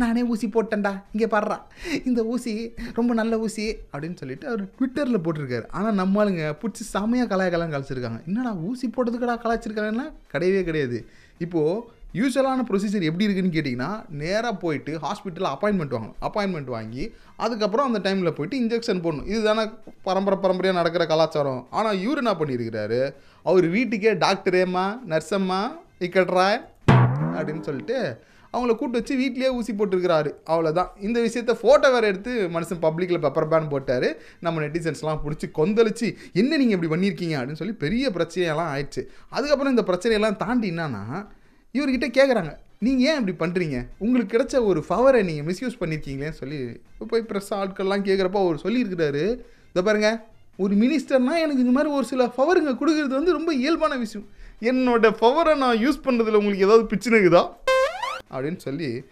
[0.00, 0.92] நானே ஊசி போட்டேன்டா.
[1.14, 1.56] இங்கே பாடுறா
[2.08, 2.52] இந்த ஊசி
[2.98, 5.66] ரொம்ப நல்ல ஊசி அப்படின்னு சொல்லிட்டு அவர் ட்விட்டரில் போட்டிருக்காரு.
[5.78, 11.00] ஆனால் நம்மளுங்க பிடிச்சி செமையாக கலாய்க்கலாம் கழிச்சிருக்காங்க என்னடா ஊசி போட்டதுக்கடா கலாய்ச்சிருக்காங்கன்னா கிடையவே கிடையாது.
[11.46, 13.90] இப்போது யூஸ்வலான ப்ரொசீஜர் எப்படி இருக்குன்னு கேட்டிங்கன்னா
[14.22, 16.18] நேராக போயிட்டு ஹாஸ்பிட்டலில் அப்பாயின்மெண்ட் வாங்கணும்.
[16.28, 17.04] அப்பாயின்மெண்ட் வாங்கி
[17.44, 19.28] அதுக்கப்புறம் அந்த டைமில் போயிட்டு இன்ஜெக்ஷன் போடணும்.
[19.32, 19.64] இதுதானே
[20.08, 21.62] பரம்பரை பரம்பரையாக நடக்கிற கலாச்சாரம்.
[21.78, 23.00] ஆனால் இவர் என்ன பண்ணியிருக்கிறாரு?
[23.50, 25.62] அவர் வீட்டுக்கே டாக்டரேம்மா நர்ஸம்மா
[26.08, 26.46] இக்கட்ரா
[27.38, 27.98] அப்படின்னு சொல்லிட்டு
[28.52, 30.30] அவங்கள கூட்டு வச்சு வீட்லேயே ஊசி போட்டிருக்கிறாரு.
[30.52, 34.08] அவ்வளோதான் இந்த விஷயத்த ஃபோட்டோ வேறு எடுத்து மனுஷன் பப்ளிக்கில் பெப்பர் பேன் போட்டார்.
[34.46, 36.08] நம்ம நெட்டிசன்ஸ்லாம் பிடிச்சி கொந்தளிச்சு
[36.40, 37.36] என்ன நீங்கள் இப்படி பண்ணியிருக்கீங்க?
[37.38, 39.04] அப்படின்னு சொல்லி பெரிய பிரச்சனையெல்லாம் ஆயிடுச்சு.
[39.36, 41.04] அதுக்கப்புறம் இந்த பிரச்சனையெல்லாம் தாண்டி என்னன்னா
[41.74, 42.52] இவர்கிட்ட கேட்குறாங்க
[42.86, 46.60] நீங்கள் ஏன் இப்படி பண்ணுறீங்க உங்களுக்கு கிடைச்ச ஒரு ஃபவரை நீங்கள் மிஸ்யூஸ் பண்ணியிருக்கீங்களேன்னு சொல்லி
[47.10, 49.24] போய் ப்ரெஸ் ஆட்கள்லாம் கேட்குறப்போ அவர் சொல்லியிருக்கிறாரு.
[49.72, 50.10] இதை பாருங்க
[50.64, 54.26] ஒரு மினிஸ்டர்னால் எனக்கு இந்த மாதிரி ஒரு சில ஃபவருங்க கொடுக்கறது வந்து ரொம்ப இயல்பான விஷயம்.
[54.70, 57.44] என்னோட ஃபவரை நான் யூஸ் பண்ணுறதுல உங்களுக்கு ஏதாவது பிரச்சனை இருக்குதா?
[58.32, 59.02] அப்படின்னு சொல்லி அது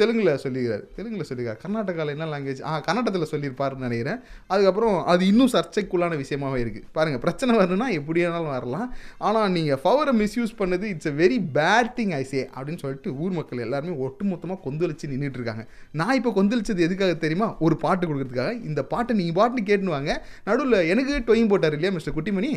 [0.00, 0.82] தெலுங்கில் சொல்லிக்கிறார்.
[0.96, 4.18] தெலுங்கில் சொல்லியிருக்காரு கர்நாடகாவில் என்ன லாங்குவேஜ் ஆ கன்னடத்தில் சொல்லியிருப்பாருன்னு நினைக்கிறேன்.
[4.52, 8.88] அதுக்கப்புறம் அது இன்னும் சர்ச்சைக்குள்ளான விஷயமாவே இருக்குது பாருங்கள் பிரச்சனை வரணும்னா எப்படி வேணாலும் வரலாம்.
[9.28, 13.64] ஆனால் நீங்கள் பவரை மிஸ்யூஸ் பண்ணது it's a very bad thing I say அப்படின்னு சொல்லிட்டு ஊர் மக்கள்
[13.66, 15.64] எல்லாருமே ஒட்டுமொத்தமாக கொந்தளிச்சு நின்றுட்டு இருக்காங்க
[16.00, 17.50] நான் இப்போ கொந்தளிச்சது எதுக்காக தெரியுமா?
[17.66, 18.52] ஒரு பாட்டு கொடுக்குறதுக்காக.
[18.70, 20.12] இந்த பாட்டை நீங்கள் பாட்டுன்னு கேட்டுன்னு வாங்க
[20.48, 22.52] நடுவில் எனக்கு டொயின் போட்டார் இல்லையா மிஸ்டர் குட்டிமணி?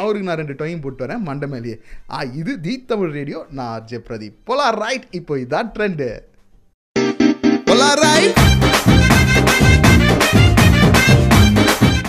[0.00, 1.76] அவருக்கு நான் ரெண்டு டொயின் போட்டு வரேன் மண்டமேலேயே
[2.16, 4.36] ஆ இது தி தமிழ் ரேடியோ நான் ஆர்ஜே பிரதீப்.
[4.50, 6.08] போலா ரைட் இப்போ இதான் trend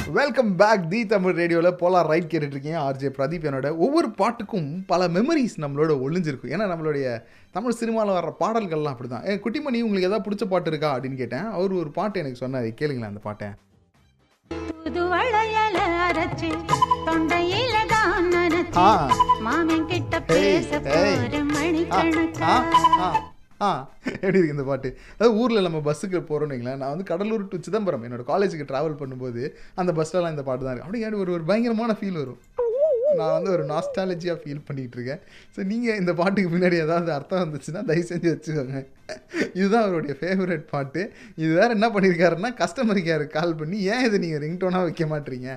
[0.09, 5.07] welcome back the Tamil ரேடியோவில் போலார் ரைட் கேட்டுட்டு இருக்கீங்க ஆர்ஜே பிரதீப் என்னோட ஒவ்வொரு பாட்டுக்கும் பல
[5.07, 6.51] மெமரிஸ் நம்மளோட ஒளிஞ்சிருக்கும்.
[6.51, 10.97] ஏன்னா நம்மளுடைய தமிழ் சினிமாவில் வர்ற பாடல்கள்லாம் அப்படி தான் ஏ குட்டிமணி உங்களுக்கு ஏதாவது பிடிச்ச பாட்டு இருக்கா
[10.97, 11.45] அப்படின்னு கேட்டேன்.
[11.51, 12.63] அவர் ஒரு பாட்டு எனக்கு சொன்னார்.
[12.63, 13.47] கேளுங்களேன் அந்த பாட்டை.
[19.39, 20.79] மாமன் கிட்ட பேச.
[20.79, 22.53] போற ஆ, மணிக்கணக்கா?
[23.63, 23.67] ஆ,
[24.15, 24.89] எப்படி இருக்கு இந்த பாட்டு?
[25.13, 29.43] அதாவது ஊரில் நம்ம பஸ்ஸுக்கு போகிறோன்னு வைங்களேன் நான் வந்து கடலூர் டு சிதம்பரம் என்னோட காலேஜுக்கு ட்ராவல் பண்ணும்போது
[29.75, 30.87] அந்த பஸ்லலாம் இந்த பாட்டு தான் இருக்கு.
[30.87, 32.41] அப்படியே ஒரு ஒரு பயங்கரமான ஃபீல் வரும்.
[33.17, 35.19] நான் வந்து ஒரு நாஸ்டாலஜியாக ஃபீல் பண்ணிகிட்டு இருக்கேன்.
[35.55, 38.79] ஸோ நீங்கள் இந்த பாட்டுக்கு பின்னாடி ஏதாவது அர்த்தம் வந்துச்சுன்னா தயவு செஞ்சு வச்சுக்கோங்க.
[39.53, 41.01] இதுதான் அவருடைய ஃபேவரட் பாட்டு.
[41.37, 45.49] இது வேறு என்ன பண்ணியிருக்காருன்னா கஸ்டமர் கேருக்கு கால் பண்ணி ஏன் இதை நீங்கள் ரிங்டோனாக வைக்க மாட்டீங்க?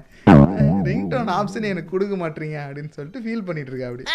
[0.89, 4.07] ரிங்டோன் ஆப்ஷன் எனக்கு கொடுக்க மாட்டீங்க அப்படின்னு சொல்லிட்டு ஃபீல் பண்ணிட்டு இருக்கா அப்படி.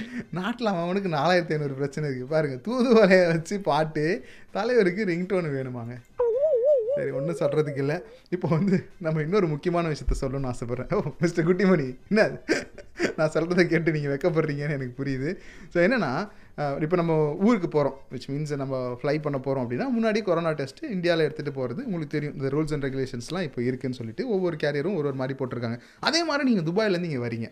[0.38, 4.04] நாட்டில் அவனுக்கு நாலாயிரத்தி ஐநூறு பிரச்சனை இருக்குது பாருங்க தூதுவலையை வச்சு பாட்டு
[4.56, 5.94] தலைவருக்கு ரிங்டோன் வேணுமாங்க.
[6.96, 7.96] சரி ஒன்றும் சொல்கிறதுக்கு இல்லை.
[8.34, 10.90] இப்போ வந்து நம்ம இன்னொரு முக்கியமான விஷயத்த சொல்லணும்னு ஆசைப்பட்றேன்.
[10.98, 12.26] ஓ மிஸ்டர் குட்டிமணி என்ன
[13.18, 15.30] நான் சொல்கிறத கேட்டு நீங்கள் வைக்கப்படுறீங்கன்னு எனக்கு புரியுது.
[15.72, 16.12] ஸோ என்னென்னா
[16.84, 17.12] இப்போ நம்ம
[17.46, 21.80] ஊருக்கு போகிறோம் விச் மீன்ஸ் நம்ம ஃப்ளை பண்ண போகிறோம் அப்படின்னா முன்னாடி கொரோனா டெஸ்ட்டு இந்தியாவில் எடுத்துகிட்டு போகிறது
[21.88, 22.34] உங்களுக்கு தெரியும்.
[22.38, 25.78] இந்த ரூல்ஸ் அண்ட் ரெகுலேஷன்ஸ்லாம் இப்போ இருக்குதுன்னு சொல்லிட்டு ஒவ்வொரு கேரியரும் ஒரு ஒரு மாதிரி போட்டிருக்காங்க.
[26.08, 27.48] அதே மாதிரி நீங்கள் துபாயிலேருந்து இங்கே வரீங்க.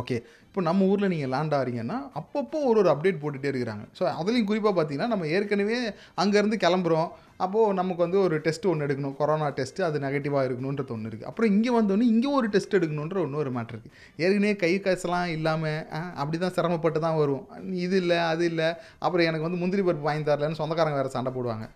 [0.00, 3.84] ஓகே இப்போ நம்ம ஊரில் நீங்கள் லேண்ட் ஆகிறீங்கன்னா அப்பப்போ ஒரு ஒரு அப்டேட் போட்டுகிட்டே இருக்கிறாங்க.
[3.98, 5.76] ஸோ அதுலேயும் குறிப்பாக பார்த்தீங்கன்னா நம்ம ஏற்கனவே
[6.22, 7.08] அங்கேருந்து கிளம்புறோம்.
[7.44, 9.14] அப்போது நமக்கு வந்து ஒரு டெஸ்ட் ஒன்று எடுக்கணும்.
[9.20, 13.52] கொரோனா டெஸ்ட் அது நெகட்டிவாக இருக்கணுன்றது ஒன்று இருக்குது அப்புறம் இங்கே வந்தோடனே இங்கே ஒரு டெஸ்ட் எடுக்கணுன்ற இன்னொரு
[13.56, 15.80] மேட்ரு இருக்குது ஏற்கனவே கை காசுலாம் இல்லாமல்
[16.20, 17.44] அப்படி தான் சிரமப்பட்டு தான் வரும்.
[17.86, 18.68] இது இல்லை அது இல்லை.
[19.04, 21.66] அப்புறம் எனக்கு வந்து முந்திரி பருப்பு வாங்கி தரலன்னு சொந்தக்காரங்க வேறு சண்டை போடுவாங்க.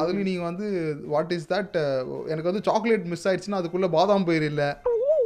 [0.00, 0.68] அதுலேயும் நீங்கள் வந்து
[1.14, 1.76] வாட் இஸ் தட்
[2.32, 4.70] எனக்கு வந்து சாக்லேட் மிஸ் ஆயிடுச்சுன்னா அதுக்குள்ளே பாதாம் பயிர் இல்லை.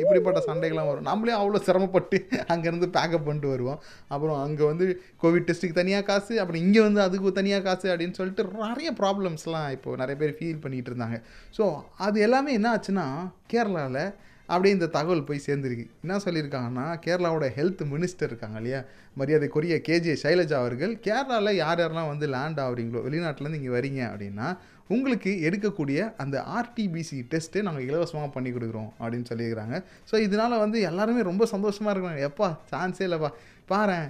[0.03, 1.09] இப்படிப்பட்ட சண்டைகள்லாம் வரும்.
[1.11, 2.19] நம்மளே அவ்வளோ சிரமப்பட்டு
[2.55, 3.81] அங்கேருந்து பேக்கப் பண்ணிட்டு வருவோம்.
[4.15, 4.87] அப்புறம் அங்கே வந்து
[5.23, 9.97] கோவிட் டெஸ்ட்டுக்கு தனியாக காசு அப்புறம் இங்கே வந்து அதுக்கு தனியாக காசு அப்படின்னு சொல்லிட்டு நிறைய ப்ராப்ளம்ஸ்லாம் இப்போ
[10.03, 11.19] நிறைய பேர் ஃபீல் பண்ணிகிட்டு இருந்தாங்க.
[11.59, 11.67] ஸோ
[12.07, 13.07] அது எல்லாமே என்ன ஆச்சுன்னா
[13.55, 14.05] கேரளாவில்
[14.53, 15.85] அப்படியே இந்த தகவல் போய் சேர்ந்துருக்கு.
[16.05, 18.81] என்ன சொல்லியிருக்காங்கன்னா கேரளாவோட ஹெல்த் மினிஸ்டர் இருக்காங்க இல்லையா?
[19.21, 24.49] மரியாதைக்குரிய கேஜே சைலஜா அவர்கள் கேரளாவில் யார் யாரெல்லாம் வந்து லேண்ட் ஆகுறீங்களோ வெளிநாட்டிலேருந்து இங்கே வரீங்க அப்படின்னா
[24.95, 29.77] உங்களுக்கு எடுக்கக்கூடிய அந்த ஆர்டிபிசி டெஸ்ட்டு நாங்கள் இலவசமாக பண்ணி கொடுக்குறோம் அப்படின்னு சொல்லியிருக்கிறாங்க.
[30.11, 32.23] ஸோ இதனால் வந்து எல்லாருமே ரொம்ப சந்தோஷமாக இருக்கிறாங்க.
[32.31, 33.31] எப்பா சான்ஸே இல்லைப்பா.
[33.73, 34.07] பாரேன்.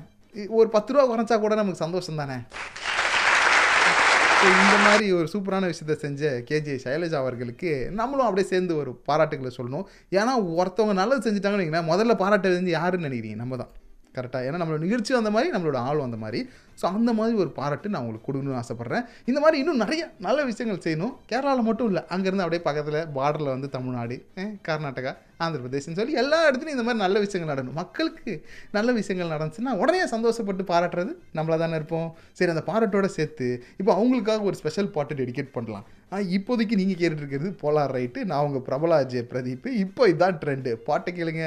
[0.58, 2.38] ஒரு பத்து ரூபா குறைச்சா கூட நமக்கு சந்தோஷம் தானே?
[4.44, 9.50] ஸோ இந்த மாதிரி ஒரு சூப்பரான விஷயத்தை செஞ்ச கேஜே சைலஜா அவர்களுக்கு நம்மளும் அப்படியே சேர்ந்து ஒரு பாராட்டுகளை
[9.58, 9.86] சொல்லணும்.
[10.18, 13.38] ஏன்னா ஒருத்தவங்க நல்லது செஞ்சுட்டாங்கன்னு முதல்ல பாராட்டு வந்து யாருன்னு நினைக்கிறீங்க?
[13.42, 13.72] நம்ம தான்.
[14.18, 16.40] கரெக்டாக ஏன்னா நம்மளோட நிகழ்ச்சி அந்த மாதிரி நம்மளோட ஆளும் அந்த மாதிரி.
[16.80, 19.04] ஸோ அந்த மாதிரி ஒரு பாராட்டு நான் உங்களுக்கு கொடுக்கணும்னு ஆசைப்பட்றேன்.
[19.30, 21.12] இந்த மாதிரி இன்னும் நிறைய நல்ல விஷயங்கள் செய்யணும்.
[21.30, 24.16] கேரளாவில் மட்டும் இல்லை அங்கேருந்து அப்படியே பக்கத்தில் பார்டரில் வந்து தமிழ்நாடு
[24.68, 25.12] கர்நாடகா
[25.44, 28.32] ஆந்திர பிரதேசம்னு சொல்லி எல்லா இடத்துலையும் இந்த மாதிரி நல்ல விஷயங்கள் நடக்கணும் மக்களுக்கு
[28.76, 32.08] நல்ல விஷயங்கள் நடந்துச்சுன்னா உடனே சந்தோஷப்பட்டு பாராட்டுறது நம்மளாக தானே இருப்போம்.
[32.38, 33.48] சரி அந்த பாராட்டோட சேர்த்து
[33.80, 35.86] இப்போ அவங்களுக்காக ஒரு ஸ்பெஷல் பாட்டு டெடிகேட் பண்ணலாம்.
[36.38, 38.98] இப்போதைக்கு நீங்கள் கேட்டுட்டு இருக்கிறது போலார் ரைட்டு நான் உங்கள் பிரபலா
[39.32, 39.66] பிரதீப்.
[39.84, 41.46] இப்போ இதான் ட்ரெண்டு பாட்டை கேளுங்க.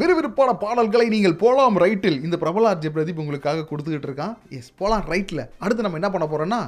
[0.00, 2.18] விறுவிறுப்பான பாடல்களை நீங்கள் போலாம் ரைட்டில்.
[2.26, 4.34] இந்த பிரபலார்ஜி பிரதீப் உங்களுக்காக கொடுத்துக்கிட்டு இருக்கான்.
[4.58, 5.42] எஸ் போலாம் ரைட்டில்.
[5.58, 6.60] அடுத்து நம்ம என்ன பண்ண போகிறோன்னா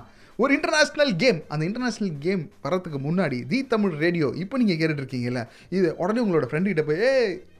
[0.42, 4.28] ஒரு இன்டர்நேஷ்னல் கேம் அந்த இன்டர்நேஷ்னல் கேம் வரதுக்கு முன்னாடி தி தமிழ் ரேடியோ.
[4.42, 7.12] இப்போ நீங்கள் கேட்டுட்டு இருக்கீங்கல்ல இது உடனே உங்களோட ஃப்ரெண்டு கிட்ட போய் ஏ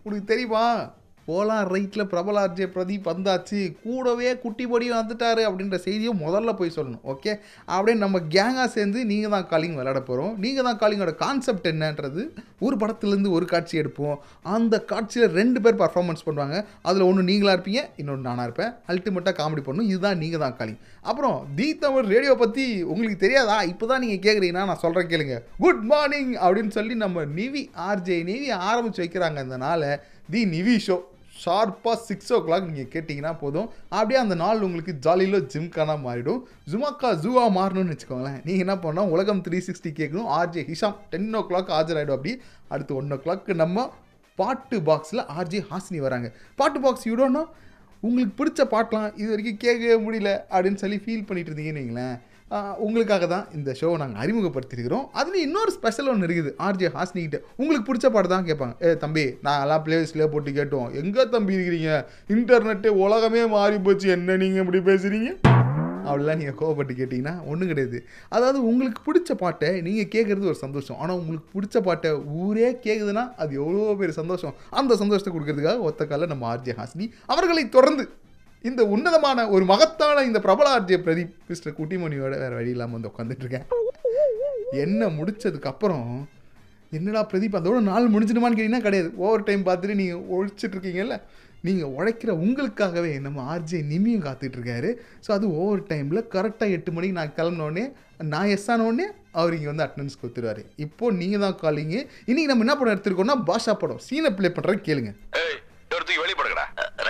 [0.02, 0.64] உனக்கு தெரியுமா?
[1.28, 3.60] போலாம் ரைட்டில் பிரபல ஆர்ஜே பிரதீப் வந்தாச்சு.
[3.84, 7.32] கூடவே குட்டிபடியும் வந்துட்டாரு அப்படின்ற செய்தியும் முதல்ல போய் சொல்லணும் ஓகே
[7.74, 12.22] அப்படியே நம்ம கேங்காக சேர்ந்து நீங்கள் தான் காலிங் விளையாட போகிறோம் நீங்கள் தான் காலிங்கோட கான்செப்ட் என்னன்றது
[12.66, 14.16] ஒரு படத்துலேருந்து ஒரு காட்சி எடுப்போம்.
[14.56, 16.56] அந்த காட்சியில் ரெண்டு பேர் பர்ஃபார்மன்ஸ் பண்ணுவாங்க.
[16.88, 18.72] அதில் ஒன்று நீங்களாக இருப்பீங்க இன்னொன்று நானாக இருப்பேன்.
[18.92, 20.80] அல்டிமேட்டாக காமெடி பண்ணணும் இதுதான் நீங்கள் தான் காலிங்
[21.10, 23.58] அப்புறம் தி தமிழ் ரேடியோ பற்றி உங்களுக்கு தெரியாதா?
[23.72, 25.36] இப்போ தான் நீங்கள் கேட்குறீங்கன்னா நான் சொல்கிறேன் கேளுங்க.
[25.64, 29.90] குட் மார்னிங் அப்படின்னு சொல்லி நம்ம நிவி ஆர்ஜே நிவி ஆரம்பித்து வைக்கிறாங்க இந்த நாளை.
[30.32, 30.96] தி நிவி ஷோ
[31.42, 33.68] ஷார்ப்பாக சிக்ஸ் ஓ கிளாக் நீங்கள் கேட்டிங்கன்னா போதும்.
[33.96, 36.40] அப்படியே அந்த நாள் உங்களுக்கு ஜாலியில் ஜிம்கானா மாறிடும்.
[36.70, 38.40] ஜுமாக்கா ஜூவா மாறணும்னு வச்சுக்கோங்களேன்.
[38.46, 39.12] நீங்கள் என்ன பண்ணணும்?
[39.14, 40.28] உலகம் த்ரீ சிக்ஸ்டி கேட்கணும்.
[40.38, 42.34] RJ Hisham ten o'clock ஆஜராகிடும் அப்படி.
[42.72, 43.86] அடுத்து ஒன் ஓ கிளாக்கு நம்ம
[44.38, 46.28] பாட்டு பாக்ஸில் ஆர்ஜே ஹாசினி வராங்க.
[46.60, 47.44] பாட்டு பாக்ஸ் யூடோன்னா
[48.06, 52.14] உங்களுக்கு பிடிச்ச பாட்டெலாம் இது வரைக்கும் கேட்கவே முடியல அப்படின்னு சொல்லி ஃபீல் பண்ணிட்டு இருந்தீங்கன்னு வைங்களேன்.
[52.84, 56.50] உங்களுக்காக தான் இந்த ஷோவை நாங்கள் அறிமுகப்படுத்திருக்கிறோம் அதில் இன்னொரு ஸ்பெஷல் ஒன்று இருக்குது.
[56.66, 58.74] ஆர்ஜே ஹாஸ்னிக்கிட்ட உங்களுக்கு பிடிச்ச பாட்டு தான் கேட்பாங்க.
[58.86, 60.88] ஏ தம்பி நான் எல்லாம் பிளேலிஸ்ட்லேயே போட்டு கேட்டோம்.
[61.00, 61.90] எங்கே தம்பி இருக்கிறீங்க?
[62.36, 64.08] இன்டர்நெட்டு உலகமே மாறி போச்சு.
[64.16, 65.30] என்ன நீங்கள் இப்படி பேசுகிறீங்க
[66.08, 67.98] அப்படிலாம் நீங்கள் கோவப்பட்டு கேட்டிங்கன்னா ஒன்றும் கிடையாது.
[68.36, 70.98] அதாவது உங்களுக்கு பிடிச்ச பாட்டை நீங்கள் கேட்குறது ஒரு சந்தோஷம்.
[71.02, 72.10] ஆனால் உங்களுக்கு பிடிச்ச பாட்டை
[72.44, 74.56] ஊரே கேட்குதுன்னா அது எவ்வளோ பெரிய சந்தோஷம்.
[74.80, 78.06] அந்த சந்தோஷத்தை கொடுக்கறதுக்காக ஒத்த காலில் நம்ம ஆர்ஜே ஹாஸ்னி அவர்களை தொடர்ந்து
[78.68, 83.44] இந்த உன்னதமான ஒரு மகத்தான இந்த பிரபல ஆர்ஜிய பிரதீப் மிஸ்டர் குட்டிமணியோட வேறு வழி இல்லாமல் வந்து உட்காந்துட்டு
[83.44, 83.66] இருக்கேன்
[84.84, 86.08] என்ன முடிச்சதுக்கப்புறம்
[86.96, 89.08] என்னடா பிரதீப் அதோட நாள் முடிஞ்சிடுமான்னு கேட்டிங்கன்னா கிடையாது.
[89.24, 91.16] ஓவர் டைம் பார்த்துட்டு நீங்கள் ஒழிச்சிட்டு இருக்கீங்கல்ல
[91.66, 94.90] நீங்கள் உழைக்கிற உங்களுக்காகவே நம்ம ஆர்ஜே நிமியும் காத்துட்ருக்காரு
[95.24, 97.84] ஸோ அது ஓவர் டைமில் கரெக்டாக எட்டு மணிக்கு நான் கிளம்பினோடனே
[98.34, 99.06] நான் எஸ் ஆனோடனே
[99.40, 100.62] அவர் இங்கே வந்து அட்டண்டன்ஸ் கொடுத்துருவாரு.
[100.86, 101.96] இப்போ நீங்கள் தான் காலிங்க
[102.30, 104.02] இன்றைக்கி நம்ம என்ன படம் எடுத்துருக்கோம்னா பாஷா படம்.
[104.08, 105.12] சீனை ப்ளே பண்ணுறேன் கேளுங்க.
[106.22, 106.49] வெளிப்பட.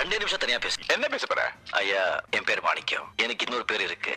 [0.00, 0.76] ரெண்டு நிமிஷம் தனியா பேசு.
[0.94, 1.42] என்ன பேச போற
[1.78, 2.02] ஐயா
[2.36, 3.06] என் பேர் மாணிக்கம்.
[3.24, 4.12] எனக்கு இன்னொரு பேர் இருக்கு.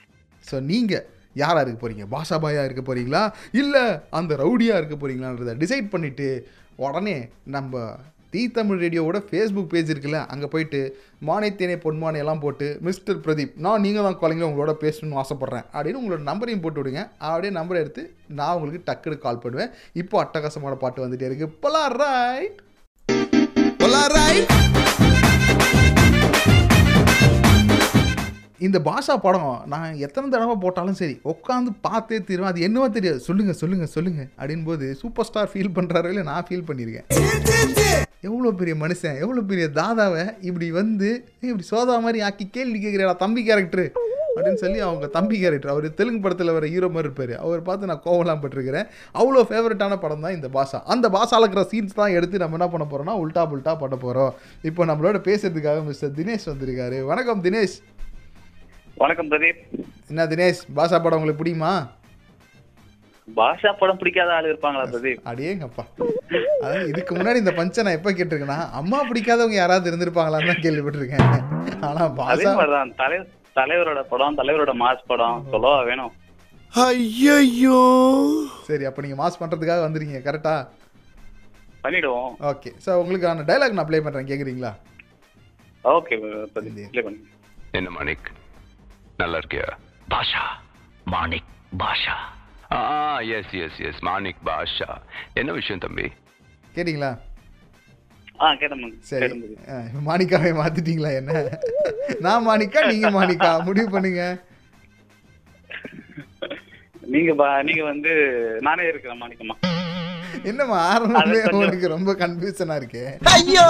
[0.49, 1.03] ஸோ நீங்கள்
[1.41, 3.21] யாராக இருக்க போகிறீங்க பாஷா பாயா இருக்க போகிறீங்களா
[3.61, 3.83] இல்லை
[4.19, 6.27] அந்த ரவுடியாக இருக்க போகிறீங்களான்றதை டிசைட் பண்ணிவிட்டு
[6.85, 7.17] உடனே
[7.55, 7.83] நம்ம
[8.33, 10.81] தீ தமிழ் ரேடியோவோட ஃபேஸ்புக் பேஜ் இருக்குல்ல அங்கே போயிட்டு
[11.29, 15.67] மானைத்தேனே பொன்மானை எல்லாம் போட்டு மிஸ்டர் பிரதீப் நான் நீங்கள் தான் காலிங்க உங்களோட பேசணும்னு ஆசைப்பட்றேன்.
[15.75, 17.03] அப்படின்னு உங்களோட நம்பரையும் போட்டு விடுங்க.
[17.31, 18.03] அப்படியே நம்பரை எடுத்து
[18.39, 19.73] நான் உங்களுக்கு டக்குனு கால் பண்ணுவேன்.
[20.03, 21.49] இப்போ அட்டகாசமான பாட்டு வந்துட்டே இருக்கு.
[21.65, 22.59] போலாம் ரைட்
[28.65, 33.19] இந்த பாஷா படம் நான் எத்தனை தடவை போட்டாலும் சரி உட்காந்து பார்த்தே தீருவேன் அது என்னவோ தெரியாது.
[33.27, 37.07] சொல்லுங்க சொல்லுங்க சொல்லுங்க அப்படின் போது சூப்பர் ஸ்டார் ஃபீல் பண்ணுறாரு இல்லை நான் ஃபீல் பண்ணியிருக்கேன்.
[38.27, 41.09] எவ்வளோ பெரிய மனுஷன் எவ்வளோ பெரிய தாதாவை இப்படி வந்து
[41.47, 43.85] இப்படி சோதா மாதிரி ஆக்கி கேள்வி கேட்குறா தம்பி கேரக்டர்
[44.35, 47.33] அப்படின்னு சொல்லி அவங்க தம்பி கேரக்டர் அவர் தெலுங்கு படத்தில் வர ஹீரோ மாதிரி இருப்பார்.
[47.45, 48.87] அவர் பார்த்து நான் கோவலாம் பட்டிருக்கிறேன்.
[49.19, 50.79] அவ்வளோ ஃபேவரட்டான படம் தான் இந்த பாஷா.
[50.93, 54.31] அந்த பாஷாவில் இருக்கிற சீன்ஸ் தான் எடுத்து நம்ம என்ன பண்ண போகிறோம்னா உல்டா புல்ட்டா பண்ண போகிறோம்
[54.69, 56.99] இப்போ நம்மளோட பேசுறதுக்காக மிஸ்டர் தினேஷ் வந்திருக்காரு.
[57.11, 57.77] வணக்கம் தினேஷ்.
[59.01, 59.61] வணக்கம் பிரதீப்.
[60.09, 61.71] என்ன தினேஷ் பாஷா படம் உங்களுக்கு பிடிக்குமா?
[63.27, 65.21] பாஷா படம் பிடிக்காத ஆள் இருப்பாங்களா பிரதீப்?
[65.31, 65.83] அடேங்கப்பா.
[66.63, 71.25] அதாவது இதுக்கு முன்னாடி இந்த பஞ்சை நான் எப்போ கேட்டிருக்கேன்னா அம்மா பிடிக்காதவங்க யாராவது இருந்திருப்பாங்களான்னு தான் கேள்விப்பட்டிருக்கேன்.
[71.89, 72.53] அதே பாஷா
[73.01, 73.17] தலை
[73.59, 76.13] தலைவரோட படம் தலைவரோட மாஸ் படம் சொல்லவா வேணும்.
[76.85, 77.81] ஐயோ
[78.69, 80.55] சரி அப்போ நீங்கள் மாஸ் பண்ணுறதுக்காக வந்துருக்கீங்க கரெக்டா
[81.87, 82.31] பண்ணிடுவோம்.
[82.51, 84.73] ஓகே ஸோ உங்களுக்கான டைலாக் நான் ப்ளே பண்ணுறேன் கேட்குறீங்களா
[85.97, 86.15] ஓகே
[86.55, 87.29] பிரதீப் ப்ளே பண்ணுங்க.
[87.79, 88.27] என்ன மாணிக்?
[89.21, 89.67] நல்லா இருக்கியா
[90.11, 90.43] பாஷா
[91.13, 92.15] மாணிக் பாஷா.
[92.75, 92.79] ஆ
[93.37, 94.89] yes yes yes Manik Basha.
[95.39, 96.07] என்ன விஷயம் தம்பி?
[96.75, 97.11] கேட்டிங்களா?
[99.09, 99.27] சரி.
[100.07, 101.33] மாணிக்காவை மாற்றிட்டீங்களா என்ன?
[102.25, 103.51] நான் மாணிக்கா நீங்கள் மாணிக்கா?
[103.67, 104.23] முடிவு பண்ணுங்க.
[107.13, 107.31] நீங்க
[107.67, 108.11] நீங்க வந்து
[108.67, 109.57] நானே இருக்கிறேன் மாணிக்கம்மா.
[110.49, 113.05] என்னம்மா ஆரம்பமே உங்களுக்கு ரொம்ப கன்ஃபியூஷனாக இருக்கே?
[113.35, 113.67] ஐயோ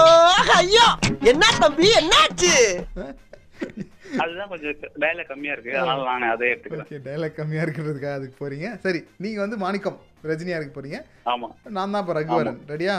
[0.59, 0.87] ஐயோ!
[1.31, 2.53] என்ன தம்பி என்னாச்சு?
[4.21, 4.75] அதுதான் கொஞ்சம்
[5.27, 5.71] கம்மியா இருக்கு.
[5.77, 6.87] அதனால நானே அதே எடுத்துக்கிறேன்.
[6.87, 6.99] ஓகே
[7.65, 11.49] இருக்கிறதுக்காக அதுக்கு போகிறீங்க சரி நீங்கள் வந்து மாணிக்கம் ரஜினியாக இருக்க போகிறீங்க ஆமா.
[11.69, 12.59] நான் தான் இப்போ ரகுவரன்.
[12.67, 12.95] ரெடியா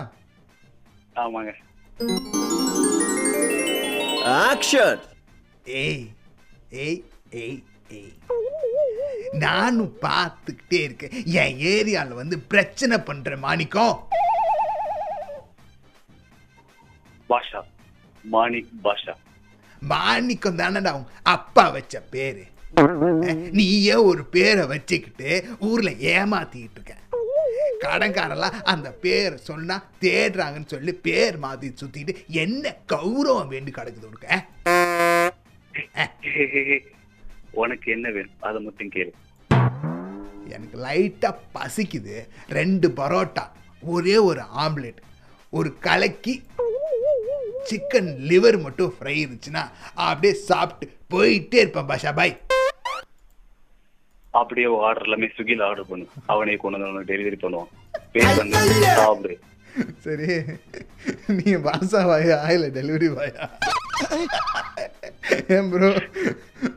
[1.17, 1.53] ஆமாங்க.
[4.41, 5.03] ஆக்ஷன்
[5.83, 6.05] ஏய்
[6.85, 7.01] ஏய்
[7.43, 8.13] ஏய் ஏய்.
[9.45, 11.15] நானும் பார்த்துக்கிட்டே இருக்கேன்.
[11.43, 13.95] என் ஏரியாவில் வந்து பிரச்சனை பண்ற மாணிக்கம்.
[17.31, 17.61] பாஷா.
[18.25, 19.15] மாணிக் பாஷா.
[19.93, 22.45] மாணிக்கம் தானடா உங்க அப்பா வச்ச பேரு.
[23.59, 25.31] நீயே ஒரு பேரை வச்சுக்கிட்டு
[25.69, 26.95] ஊர்ல ஏமாத்திக்கிட்டு இருக்க.
[27.85, 34.29] கடன்காரெல்லாம் அந்த பேரை சொன்னா தேடுறாங்கன்னு சொல்லி பேர் மாத்தி சுத்திட்டு என்ன கௌரவம் வேண்டி கிடக்குது உனக்கு?
[37.63, 38.37] உனக்கு என்ன வேணும்?
[38.49, 39.13] அதை மட்டும் கேளு.
[40.55, 42.17] எனக்கு லைட்டாக பசிக்குது.
[42.59, 43.45] ரெண்டு பரோட்டா
[43.95, 45.01] ஒரே ஒரு ஆம்லெட்
[45.59, 46.35] ஒரு கலக்கி
[47.69, 49.63] சிக்கன் லிவர் மட்டும் ஃப்ரை இருந்துச்சுன்னா
[50.07, 52.13] அப்படியே சாப்பிட்டு போயிட்டே இருப்பேன் பாஷா.
[52.19, 52.35] பாய்
[54.35, 56.07] அப்படியே ஆர்டர் எல்லாமே ஸ்விக்கில ஆர்டர் பண்ணு.
[56.33, 57.71] அவனே கொண்டு வந்து டெலிவரி பண்ணுவான்.
[58.15, 58.63] பேர் வந்து
[59.01, 59.37] சாப்பிடு
[60.05, 60.27] சரி.
[61.37, 63.45] நீ பாஷா பாயா இல்லை டெலிவரி பாயா
[65.57, 65.91] ஏன் bro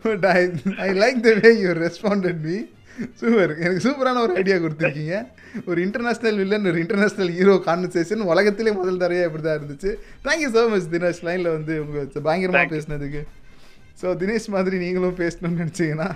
[0.05, 0.39] but I
[0.85, 2.57] I like the way you responded me
[3.19, 3.53] super.
[3.63, 5.15] எனக்கு சூப்பரான ஒரு ஐடியா கொடுத்துருக்கீங்க.
[5.69, 9.91] ஒரு இன்டர்நேஷ்னல் வில்லன் ஒரு இன்டர்நேஷ்னல் ஹீரோ கான்வர்சேஷன் உலகத்திலே முதல் தடவையாக இப்படி தான் இருந்துச்சு
[10.27, 12.71] தேங்க்யூ ஸோ மச் தினேஷ் லைனில் வந்து உங்கள் பயங்கரமாக.
[12.75, 13.21] பேசினதுக்கு.
[14.01, 16.09] ஸோ தினேஷ் மாதிரி நீங்களும் பேசணும்னு நினச்சிங்கன்னா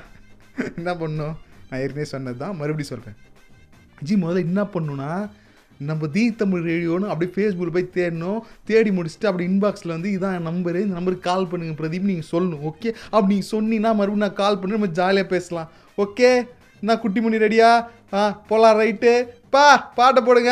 [0.79, 1.35] என்ன பண்ணணும்
[1.69, 3.19] நான் ஏற்கனவே சொன்னது தான் மறுபடியும் சொல்கிறேன்
[4.07, 5.11] ஜி முதல்ல என்ன பண்ணணும்னா
[5.89, 8.39] நம்ம தி தமிழ் ரேடியோன்னு அப்படியே ஃபேஸ்புக்கில் போய் தேடணும்.
[8.69, 12.63] தேடி முடிச்சுட்டு அப்படி இன்பாக்ஸில் வந்து இதான் நம்பரு இந்த நம்பருக்கு கால் பண்ணுங்க பிரதீப் நீங்கள் சொல்லணும்.
[12.69, 15.69] ஓகே அப்படி நீங்கள் சொன்னீங்கன்னா மறுபடியும் நான் கால் பண்ணி நம்ம ஜாலியாக பேசலாம்.
[16.05, 16.29] ஓகே
[16.87, 17.67] நான் குட்டி மணி ரெடியா?
[18.17, 19.11] ஆ போலாம் ரைட்டு
[19.53, 19.65] பா
[19.97, 20.51] பாட்டை போடுங்க.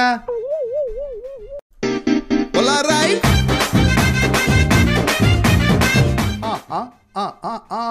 [6.50, 6.82] ஆ ஆ
[7.22, 7.82] ஆ ஆ ஆ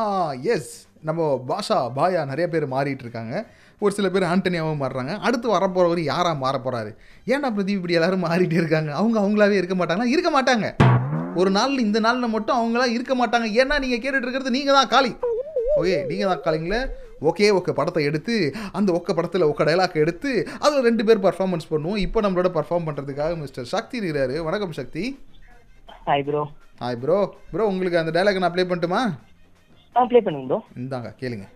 [0.55, 0.71] எஸ்
[1.09, 3.35] நம்ம பாஷா பாயா நிறைய பேர் மாறிட்டு இருக்காங்க.
[3.85, 5.13] ஒரு சில பேர் ஆண்டனியாவும் மாறுறாங்க.
[5.27, 6.93] அடுத்து வரப்போறவர் யாரா மாற போறாரு?
[7.33, 8.93] ஏன்டா பிரதீப் இப்படி எல்லாரும் மாறிட்டே இருக்காங்க?
[9.01, 10.13] அவங்க அவங்களாவே இருக்க மாட்டாங்களா?
[10.15, 10.69] இருக்க மாட்டாங்க.
[11.41, 13.49] ஒரு நாள் இந்த நாளில் மட்டும் அவங்களா இருக்க மாட்டாங்க.
[13.61, 15.13] ஏன்னா நீங்கள் கேட்டுட்டு இருக்கிறது நீங்கள் தான் காலி
[15.81, 16.79] ஓகே நீங்கள் தான் காலிங்கள
[17.21, 21.97] ஓகே ஓகே படத்தை எடுத்து அந்த ஒக்க படத்தில் ஒக்க டைலாக் எடுத்து அதில் ரெண்டு பேர் பர்ஃபார்மன்ஸ் பண்ணுவோம்.
[21.97, 24.39] இப்போ நம்மளோட பர்ஃபார்ம் பண்ணுறதுக்காக மிஸ்டர் சக்தி இருக்கிறாரு.
[24.39, 25.21] வணக்கம் Shakti.
[26.05, 29.01] Hi bro hi bro bro உங்களுக்கு அந்த டைலாக் நான் ப்ளே பண்ணட்டுமா?
[29.97, 31.47] ஆ ப்ளே பண்ணுங்க ப்ரோ இந்தாங்க கேளுங்க.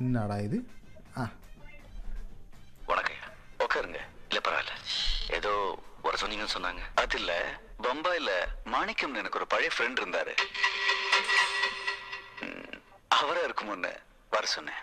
[0.00, 0.64] என்னடா இது?
[1.16, 1.30] ஆ.
[2.86, 3.22] வணக்கம்
[3.58, 4.00] உட்காருங்க.
[4.28, 4.74] இல்ல பரவாயில்ல.
[5.30, 6.82] ஏதோ வர சொன்னீங்கன்னு சொன்னாங்க.
[6.94, 7.32] அது இல்ல
[7.82, 8.30] பம்பாயில
[8.74, 10.34] மாணிக்கம்னு எனக்கு ஒரு பழைய ஃப்ரெண்ட் இருந்தாரு.
[13.20, 13.90] அவரா இருக்குமோன்னு
[14.34, 14.80] வர சொன்னேன்.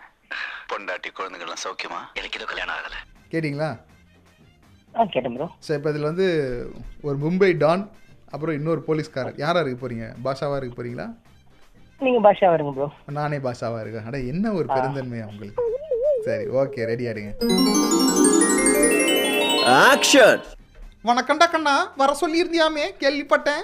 [0.70, 2.00] பொண்டாட்டி குழந்தைங்கள்லாம் சௌக்கியமா?
[2.20, 2.96] எனக்கு இன்னும் கல்யாணம் ஆகல.
[3.32, 3.70] கேட்டிங்களா?
[5.66, 6.26] சரி இப்போ இதில் வந்து
[7.08, 7.84] ஒரு மும்பை டான்
[8.34, 9.38] அப்புறம் இன்னொரு போலீஸ்காரர்.
[9.44, 11.08] யாராக இருக்க போகிறீங்க பாஷாவாக இருக்க போகிறீங்களா
[12.06, 12.88] நீங்க பாஷா வருங்க ப்ரோ.
[13.18, 14.08] நானே பாஷாவாக இருக்கேன்.
[14.10, 15.66] அட என்ன ஒரு பெருந்தன்மையா உங்களுக்கு.
[16.28, 17.32] சரி ஓகே ரெடி ஆடுங்க
[19.90, 20.42] ஆக்ஷன்
[21.10, 21.76] வணக்கம்டா கண்ணா.
[22.02, 22.86] வர சொல்லியிருந்தியாமே?
[23.04, 23.64] கேள்விப்பட்டேன்.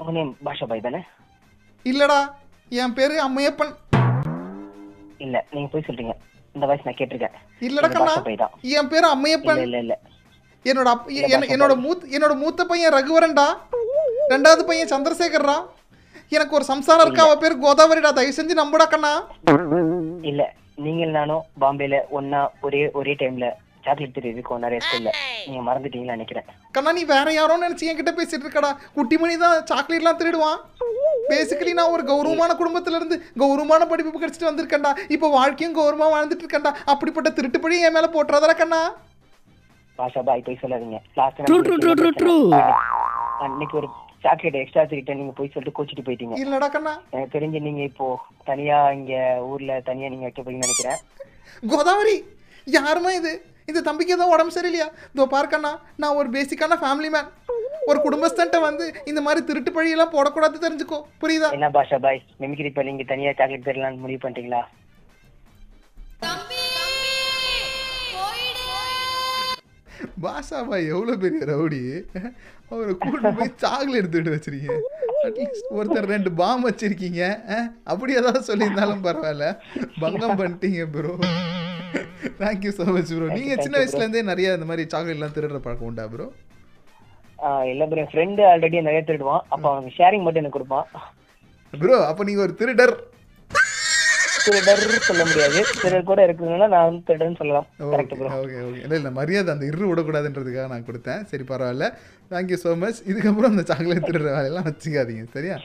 [0.00, 1.00] உங்க நேம் பாஷா பாய் தானே?
[1.92, 2.18] இல்லடா.
[2.68, 3.72] என் பேரு அம்மையப்பன்.
[5.24, 6.14] இல்ல நீங்க போய் சொல்றீங்க.
[6.54, 7.34] இந்த வாய்ஸ் நான் கேட்டிருக்கேன்.
[7.66, 8.48] இல்லடா நீங்க கண்ணா
[8.78, 9.60] என் பேரு அம்மையப்பன்.
[9.66, 9.94] இல்ல இல்ல
[10.64, 10.90] என்னோட
[11.54, 11.74] என்னோட.
[11.84, 13.46] மூத்த என்னோட மூத்த பையன் ரகுவரன்டா.
[14.32, 15.56] ரெண்டாவது பையன் சந்திரசேகர்ரா.
[16.36, 18.12] எனக்கு ஒரு சம்சாரம் இருக்கா அவ பேர் கோதாவரிடா.
[18.18, 19.12] தயவு செஞ்சு நம்புடா கண்ணா.
[20.30, 20.42] இல்ல
[20.86, 23.48] நீங்கள் நானும் பாம்பேல ஒன்னா ஒரே ஒரே டைம்ல
[23.84, 25.10] சாக்லேட் தெரிய இருக்கோம் நிறைய ஸ்கூல்ல
[25.46, 26.46] நீங்க மறந்துட்டீங்களா நினைக்கிறேன்.
[26.74, 28.70] கண்ணா நீ வேற யாரோ நினைச்சு என்கிட்ட பேசிட்டு இருக்கடா.
[28.96, 30.60] குட்டிமணி தான் சாக்லேட்லாம் திருடுவான்.
[31.32, 34.92] பேசிக்கலி நான் ஒரு கௌரவமான குடும்பத்துல இருந்து கௌரவமான படிப்பு கிடைச்சிட்டு வந்திருக்கேன்டா.
[35.16, 36.72] இப்போ வாழ்க்கையும் கௌரவமா வாழ்ந்துட்டு இருக்கேன்டா.
[36.94, 38.80] அப்படிப்பட்ட திருட்டு பழி என் மேல போட்டுறதா கண்ணா.
[39.98, 40.98] பாஷா பாய் போய் சொல்லாதீங்க.
[43.46, 43.88] அன்னைக்கு ஒரு
[44.24, 46.36] சாக்லேட் எக்ஸ்ட்ரா தூக்கிட்டு நீங்க போய் சொல்லிட்டு கோச்சிட்டு போயிட்டீங்க.
[46.42, 46.92] இல்லடா கண்ணா.
[47.14, 48.06] எனக்கு தெரிஞ்சு நீங்க இப்போ
[48.50, 49.14] தனியா இங்க
[49.50, 51.00] ஊர்ல தனியா நீங்க வைக்க போறீங்கன்னு நினைக்கிறேன்.
[51.72, 52.16] கோதாவரி
[52.76, 53.32] யாருமா இது?
[53.70, 54.88] இந்த தம்பிக்கு ஏதோ உடம்பு சரியில்லையா?
[55.14, 55.72] இதோ பார்க்கண்ணா
[56.02, 57.30] நான் ஒரு பேசிக்கான ஃபேமிலி மேன்
[57.90, 60.98] ஒரு குடும்பஸ்தன்ட்ட வந்து இந்த மாதிரி திருட்டு பழியெல்லாம் போடக்கூடாது தெரிஞ்சுக்கோ.
[61.22, 61.48] புரியுதா?
[61.56, 64.62] என்ன பாஷா பாய் மிமிக்ரி பண்ணி நீங்க தனியா சாக்லேட் தரலாம்னு முடிவு பண்ணிட்டீங்களா?
[70.24, 71.80] பாஷாபா எவ்வளோ பெரிய ரவுடி?
[72.72, 74.76] அவரை கூட்டு போய் சாக்லேட் எடுத்துட்டு வச்சிருக்கீங்க.
[75.26, 77.22] அட்லீஸ்ட் ஒருத்தர் ரெண்டு பாம் வச்சிருக்கீங்க.
[77.92, 79.46] அப்படி ஏதாவது சொல்லியிருந்தாலும் பரவாயில்ல.
[80.02, 81.14] பங்கம் பண்ணிட்டீங்க bro
[82.42, 86.28] thank you so much bro நீங்கள் சின்ன வயசுலேருந்தே நிறைய இந்த மாதிரி சாக்லேட்லாம் திருடுற பழக்கம் உண்டா ப்ரோ
[87.70, 89.42] இல்ல ப்ரோ ஃப்ரெண்டு ஆல்ரெடி நிறைய திருடுவான்.
[89.54, 90.86] அப்ப அவனுக்கு ஷேரிங் மட்டும் எனக்கு கொடுப்பான்.
[91.80, 92.94] ப்ரோ அப்போ நீங்கள் ஒரு திருடர்.
[94.44, 95.58] திருடர் சொல்ல முடியாது.
[95.82, 97.66] திருடர் கூட இருக்குதுன்னா நான் வந்து திருடர்னு சொல்லலாம்.
[97.98, 101.22] ஓகே ஓகே இல்லை இல்லை மரியாதை அந்த இரு விடக்கூடாதுன்றதுக்காக நான் கொடுத்தேன்.
[101.30, 101.86] சரி பரவாயில்ல.
[102.34, 105.56] தேங்க்யூ ஸோ மச் இதுக்கப்புறம் அந்த சாக்லேட் திருடுற வேலையெல்லாம் வச்சுக்காதீங்க சரியா?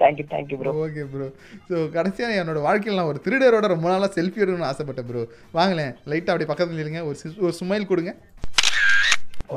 [0.00, 1.26] Thank you thank you bro okay bro
[1.68, 5.22] so கடைசியாக என்னோட வாழ்க்கையில் நான் ஒரு திருடரோட ரொம்ப நாளாக செல்ஃபி எடுக்கணும்னு ஆசைப்பட்டேன் ப்ரோ
[5.54, 8.12] வாங்களேன் லைட்டாக அப்படி பக்கத்தில் இருங்க ஒரு ஒரு ஸ்மைல் கொடுங்க.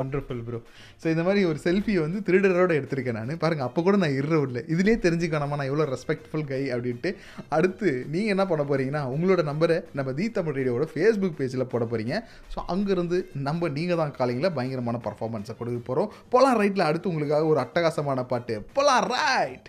[0.00, 0.58] ஒண்டர்ஃபுல் ப்ரோ
[1.02, 3.32] ஸோ இந்த மாதிரி ஒரு செல்ஃபியை வந்து திருடரோட எடுத்திருக்கேன் நான்.
[3.44, 5.56] பாருங்கள் அப்போ கூட நான் இருற விடல இதுலேயே தெரிஞ்சுக்கணுமா?
[5.60, 7.12] நான் எவ்வளோ ரெஸ்பெக்ட்ஃபுல் கை அப்படின்ட்டு.
[7.56, 12.14] அடுத்து நீங்கள் என்ன பண்ண போகிறீங்கன்னா உங்களோட நம்பரை நம்ம தீ தமிழ் ரேடியோட ஃபேஸ்புக் பேஜில் போட போகிறீங்க
[12.54, 17.60] ஸோ அங்கேருந்து நம்ம நீங்கள் தான் காலிங்கில் பயங்கரமான பர்ஃபார்மன்ஸை கொடுக்க போகிறோம் போலாம் ரைட்டில் அடுத்து உங்களுக்காக ஒரு
[17.66, 18.56] அட்டகாசமான பாட்டு.
[18.78, 19.68] போலாம் right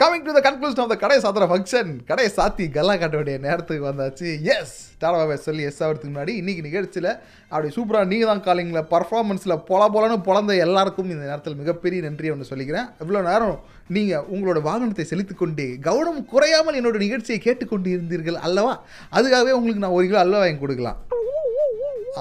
[0.00, 3.84] coming to the conclusion of the கடை சாத்திர ஃபங்க்ஷன் கடை சாத்தி கல்லா காட்ட வேண்டிய நேரத்துக்கு
[3.88, 4.28] வந்தாச்சு.
[4.54, 7.08] எஸ் டாடாபாபை சொல்லி எஸ் ஆகிறதுக்கு முன்னாடி இன்னைக்கு நிகழ்ச்சியில்
[7.52, 12.50] அப்படி சூப்பராக நீங்கள் தான் காலிங்கில் பர்ஃபார்மன்ஸில் பொல பொலன்னு பொழந்த எல்லாருக்கும் இந்த நேரத்தில் மிகப்பெரிய நன்றி ஒன்று
[12.50, 12.88] சொல்லிக்கிறேன்.
[13.04, 13.56] இவ்வளோ நேரம்
[13.96, 18.74] நீங்கள் உங்களோட வாகனத்தை செலுத்திக் கொண்டு கவனம் குறையாமல் என்னோட நிகழ்ச்சியை கேட்டுக்கொண்டு இருந்தீர்கள் அல்லவா?
[19.16, 21.00] அதுக்காகவே உங்களுக்கு நான் ஒரு கிலோ அல்வா வாங்கி கொடுக்கலாம்.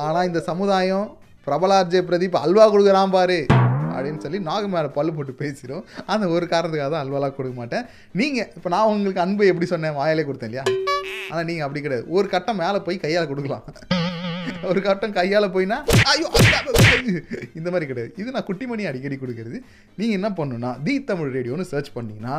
[0.05, 1.07] ஆனால் இந்த சமுதாயம்
[1.47, 3.41] பிரபலார்ஜே பிரதீப் அல்வா கொடுக்குறான் பாரு.
[4.03, 7.85] அப்படின்னு சொல்லி நாகு மேலே பல்லு போட்டு பேசிடும் அந்த ஒரு காரணத்துக்காக தான் அல்வாலாம் கொடுக்க மாட்டேன்.
[8.21, 9.95] நீங்கள் இப்போ நான் உங்களுக்கு அன்பை எப்படி சொன்னேன்?
[9.99, 10.65] வாயிலே கொடுத்தேன் இல்லையா?
[11.31, 12.05] ஆனால் நீங்கள் அப்படி கிடையாது.
[12.17, 13.63] ஒரு கட்டம் மேலே போய் கையால் கொடுக்கலாம்.
[14.71, 15.77] ஒரு கட்டம் கையால் போயினா
[16.11, 16.27] ஐயோ
[17.59, 18.11] இந்த மாதிரி கிடையாது.
[18.21, 19.57] இது நான் குட்டிமணி அடிக்கடி கொடுக்கறது.
[19.99, 22.35] நீங்கள் என்ன பண்ணணும்னா தி தமிழ் ரேடியோன்னு சர்ச் பண்ணீங்கன்னா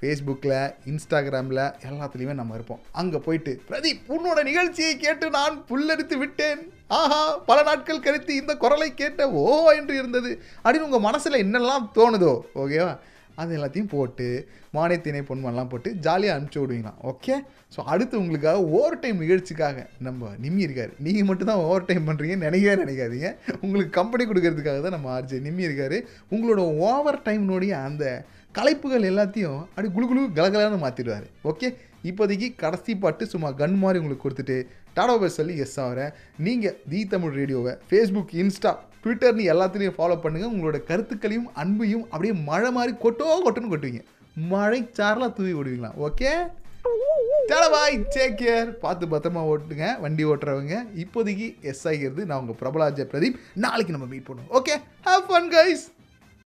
[0.00, 0.58] ஃபேஸ்புக்கில்
[0.90, 2.80] இன்ஸ்டாகிராமில் எல்லாத்துலேயுமே நம்ம இருப்போம்.
[3.00, 6.62] அங்கே போயிட்டு பிரதீப் உன்னோட நிகழ்ச்சியை கேட்டு நான் புல்லரித்து விட்டேன்.
[6.98, 9.44] ஆஹா பல நாட்கள் கழித்து இந்த குரலை கேட்ட ஓ
[9.80, 10.32] என்று இருந்தது.
[10.64, 12.94] அப்படின்னு உங்கள் மனசில் என்னெல்லாம் தோணுதோ ஓகேவா
[13.40, 14.26] அது எல்லாத்தையும் போட்டு
[14.76, 17.34] மானியத்தினை பொன்மெல்லாம் போட்டு ஜாலியாக அனுப்பிச்சி விடுவீங்களாம் ஓகே
[17.74, 20.92] ஸோ அடுத்து உங்களுக்காக ஓவர் டைம் நிகழ்ச்சிக்காக நம்ம நிம்மி இருக்கார்.
[21.06, 23.28] நீங்கள் மட்டும் தான் ஓவர் டைம் பண்ணுறீங்க நினைக்கவே நினைக்காதீங்க.
[23.64, 25.96] உங்களுக்கு கம்பெனி கொடுக்கறதுக்காக தான் நம்ம ஆர்ஜி நிம்மி இருக்கார்.
[26.34, 28.04] உங்களோட ஓவர் டைம்னுடைய அந்த
[28.56, 31.68] கலைப்புகள் எல்லாத்தையும் அப்படி குளு குழு கலகலன்னு மாற்றிடுவார் ஓகே
[32.08, 34.56] இப்போதைக்கு கடைசி பாட்டு சும்மா கன் மாதிரி உங்களுக்கு கொடுத்துட்டு
[34.96, 36.14] டாடா சொல்லி எஸ் ஆகிறேன்
[36.46, 42.70] நீங்கள் தி தமிழ் ரேடியோவை ஃபேஸ்புக் இன்ஸ்டா ட்விட்டர்னு எல்லாத்துலேயும் ஃபாலோ பண்ணுங்கள் உங்களோட கருத்துக்களையும் அன்பையும் அப்படியே மழை
[42.78, 44.02] மாதிரி கொட்டோ கொட்டுன்னு கொட்டுவீங்க.
[44.54, 46.32] மழை சாரலாக தூவி விடுவீங்களா ஓகே
[47.50, 49.86] டாடா பாய் டேக் கேர் பார்த்து பத்திரமா ஓட்டுங்க.
[50.02, 50.74] வண்டி ஓட்டுறவங்க.
[51.04, 53.40] இப்போதைக்கு எஸ் ஆகிறது நான் உங்கள் பிரபலாஜ பிரதீப்.
[53.64, 54.52] நாளைக்கு நம்ம மீட் பண்ணுவோம்.
[54.58, 54.76] Okay
[55.08, 55.84] have fun guys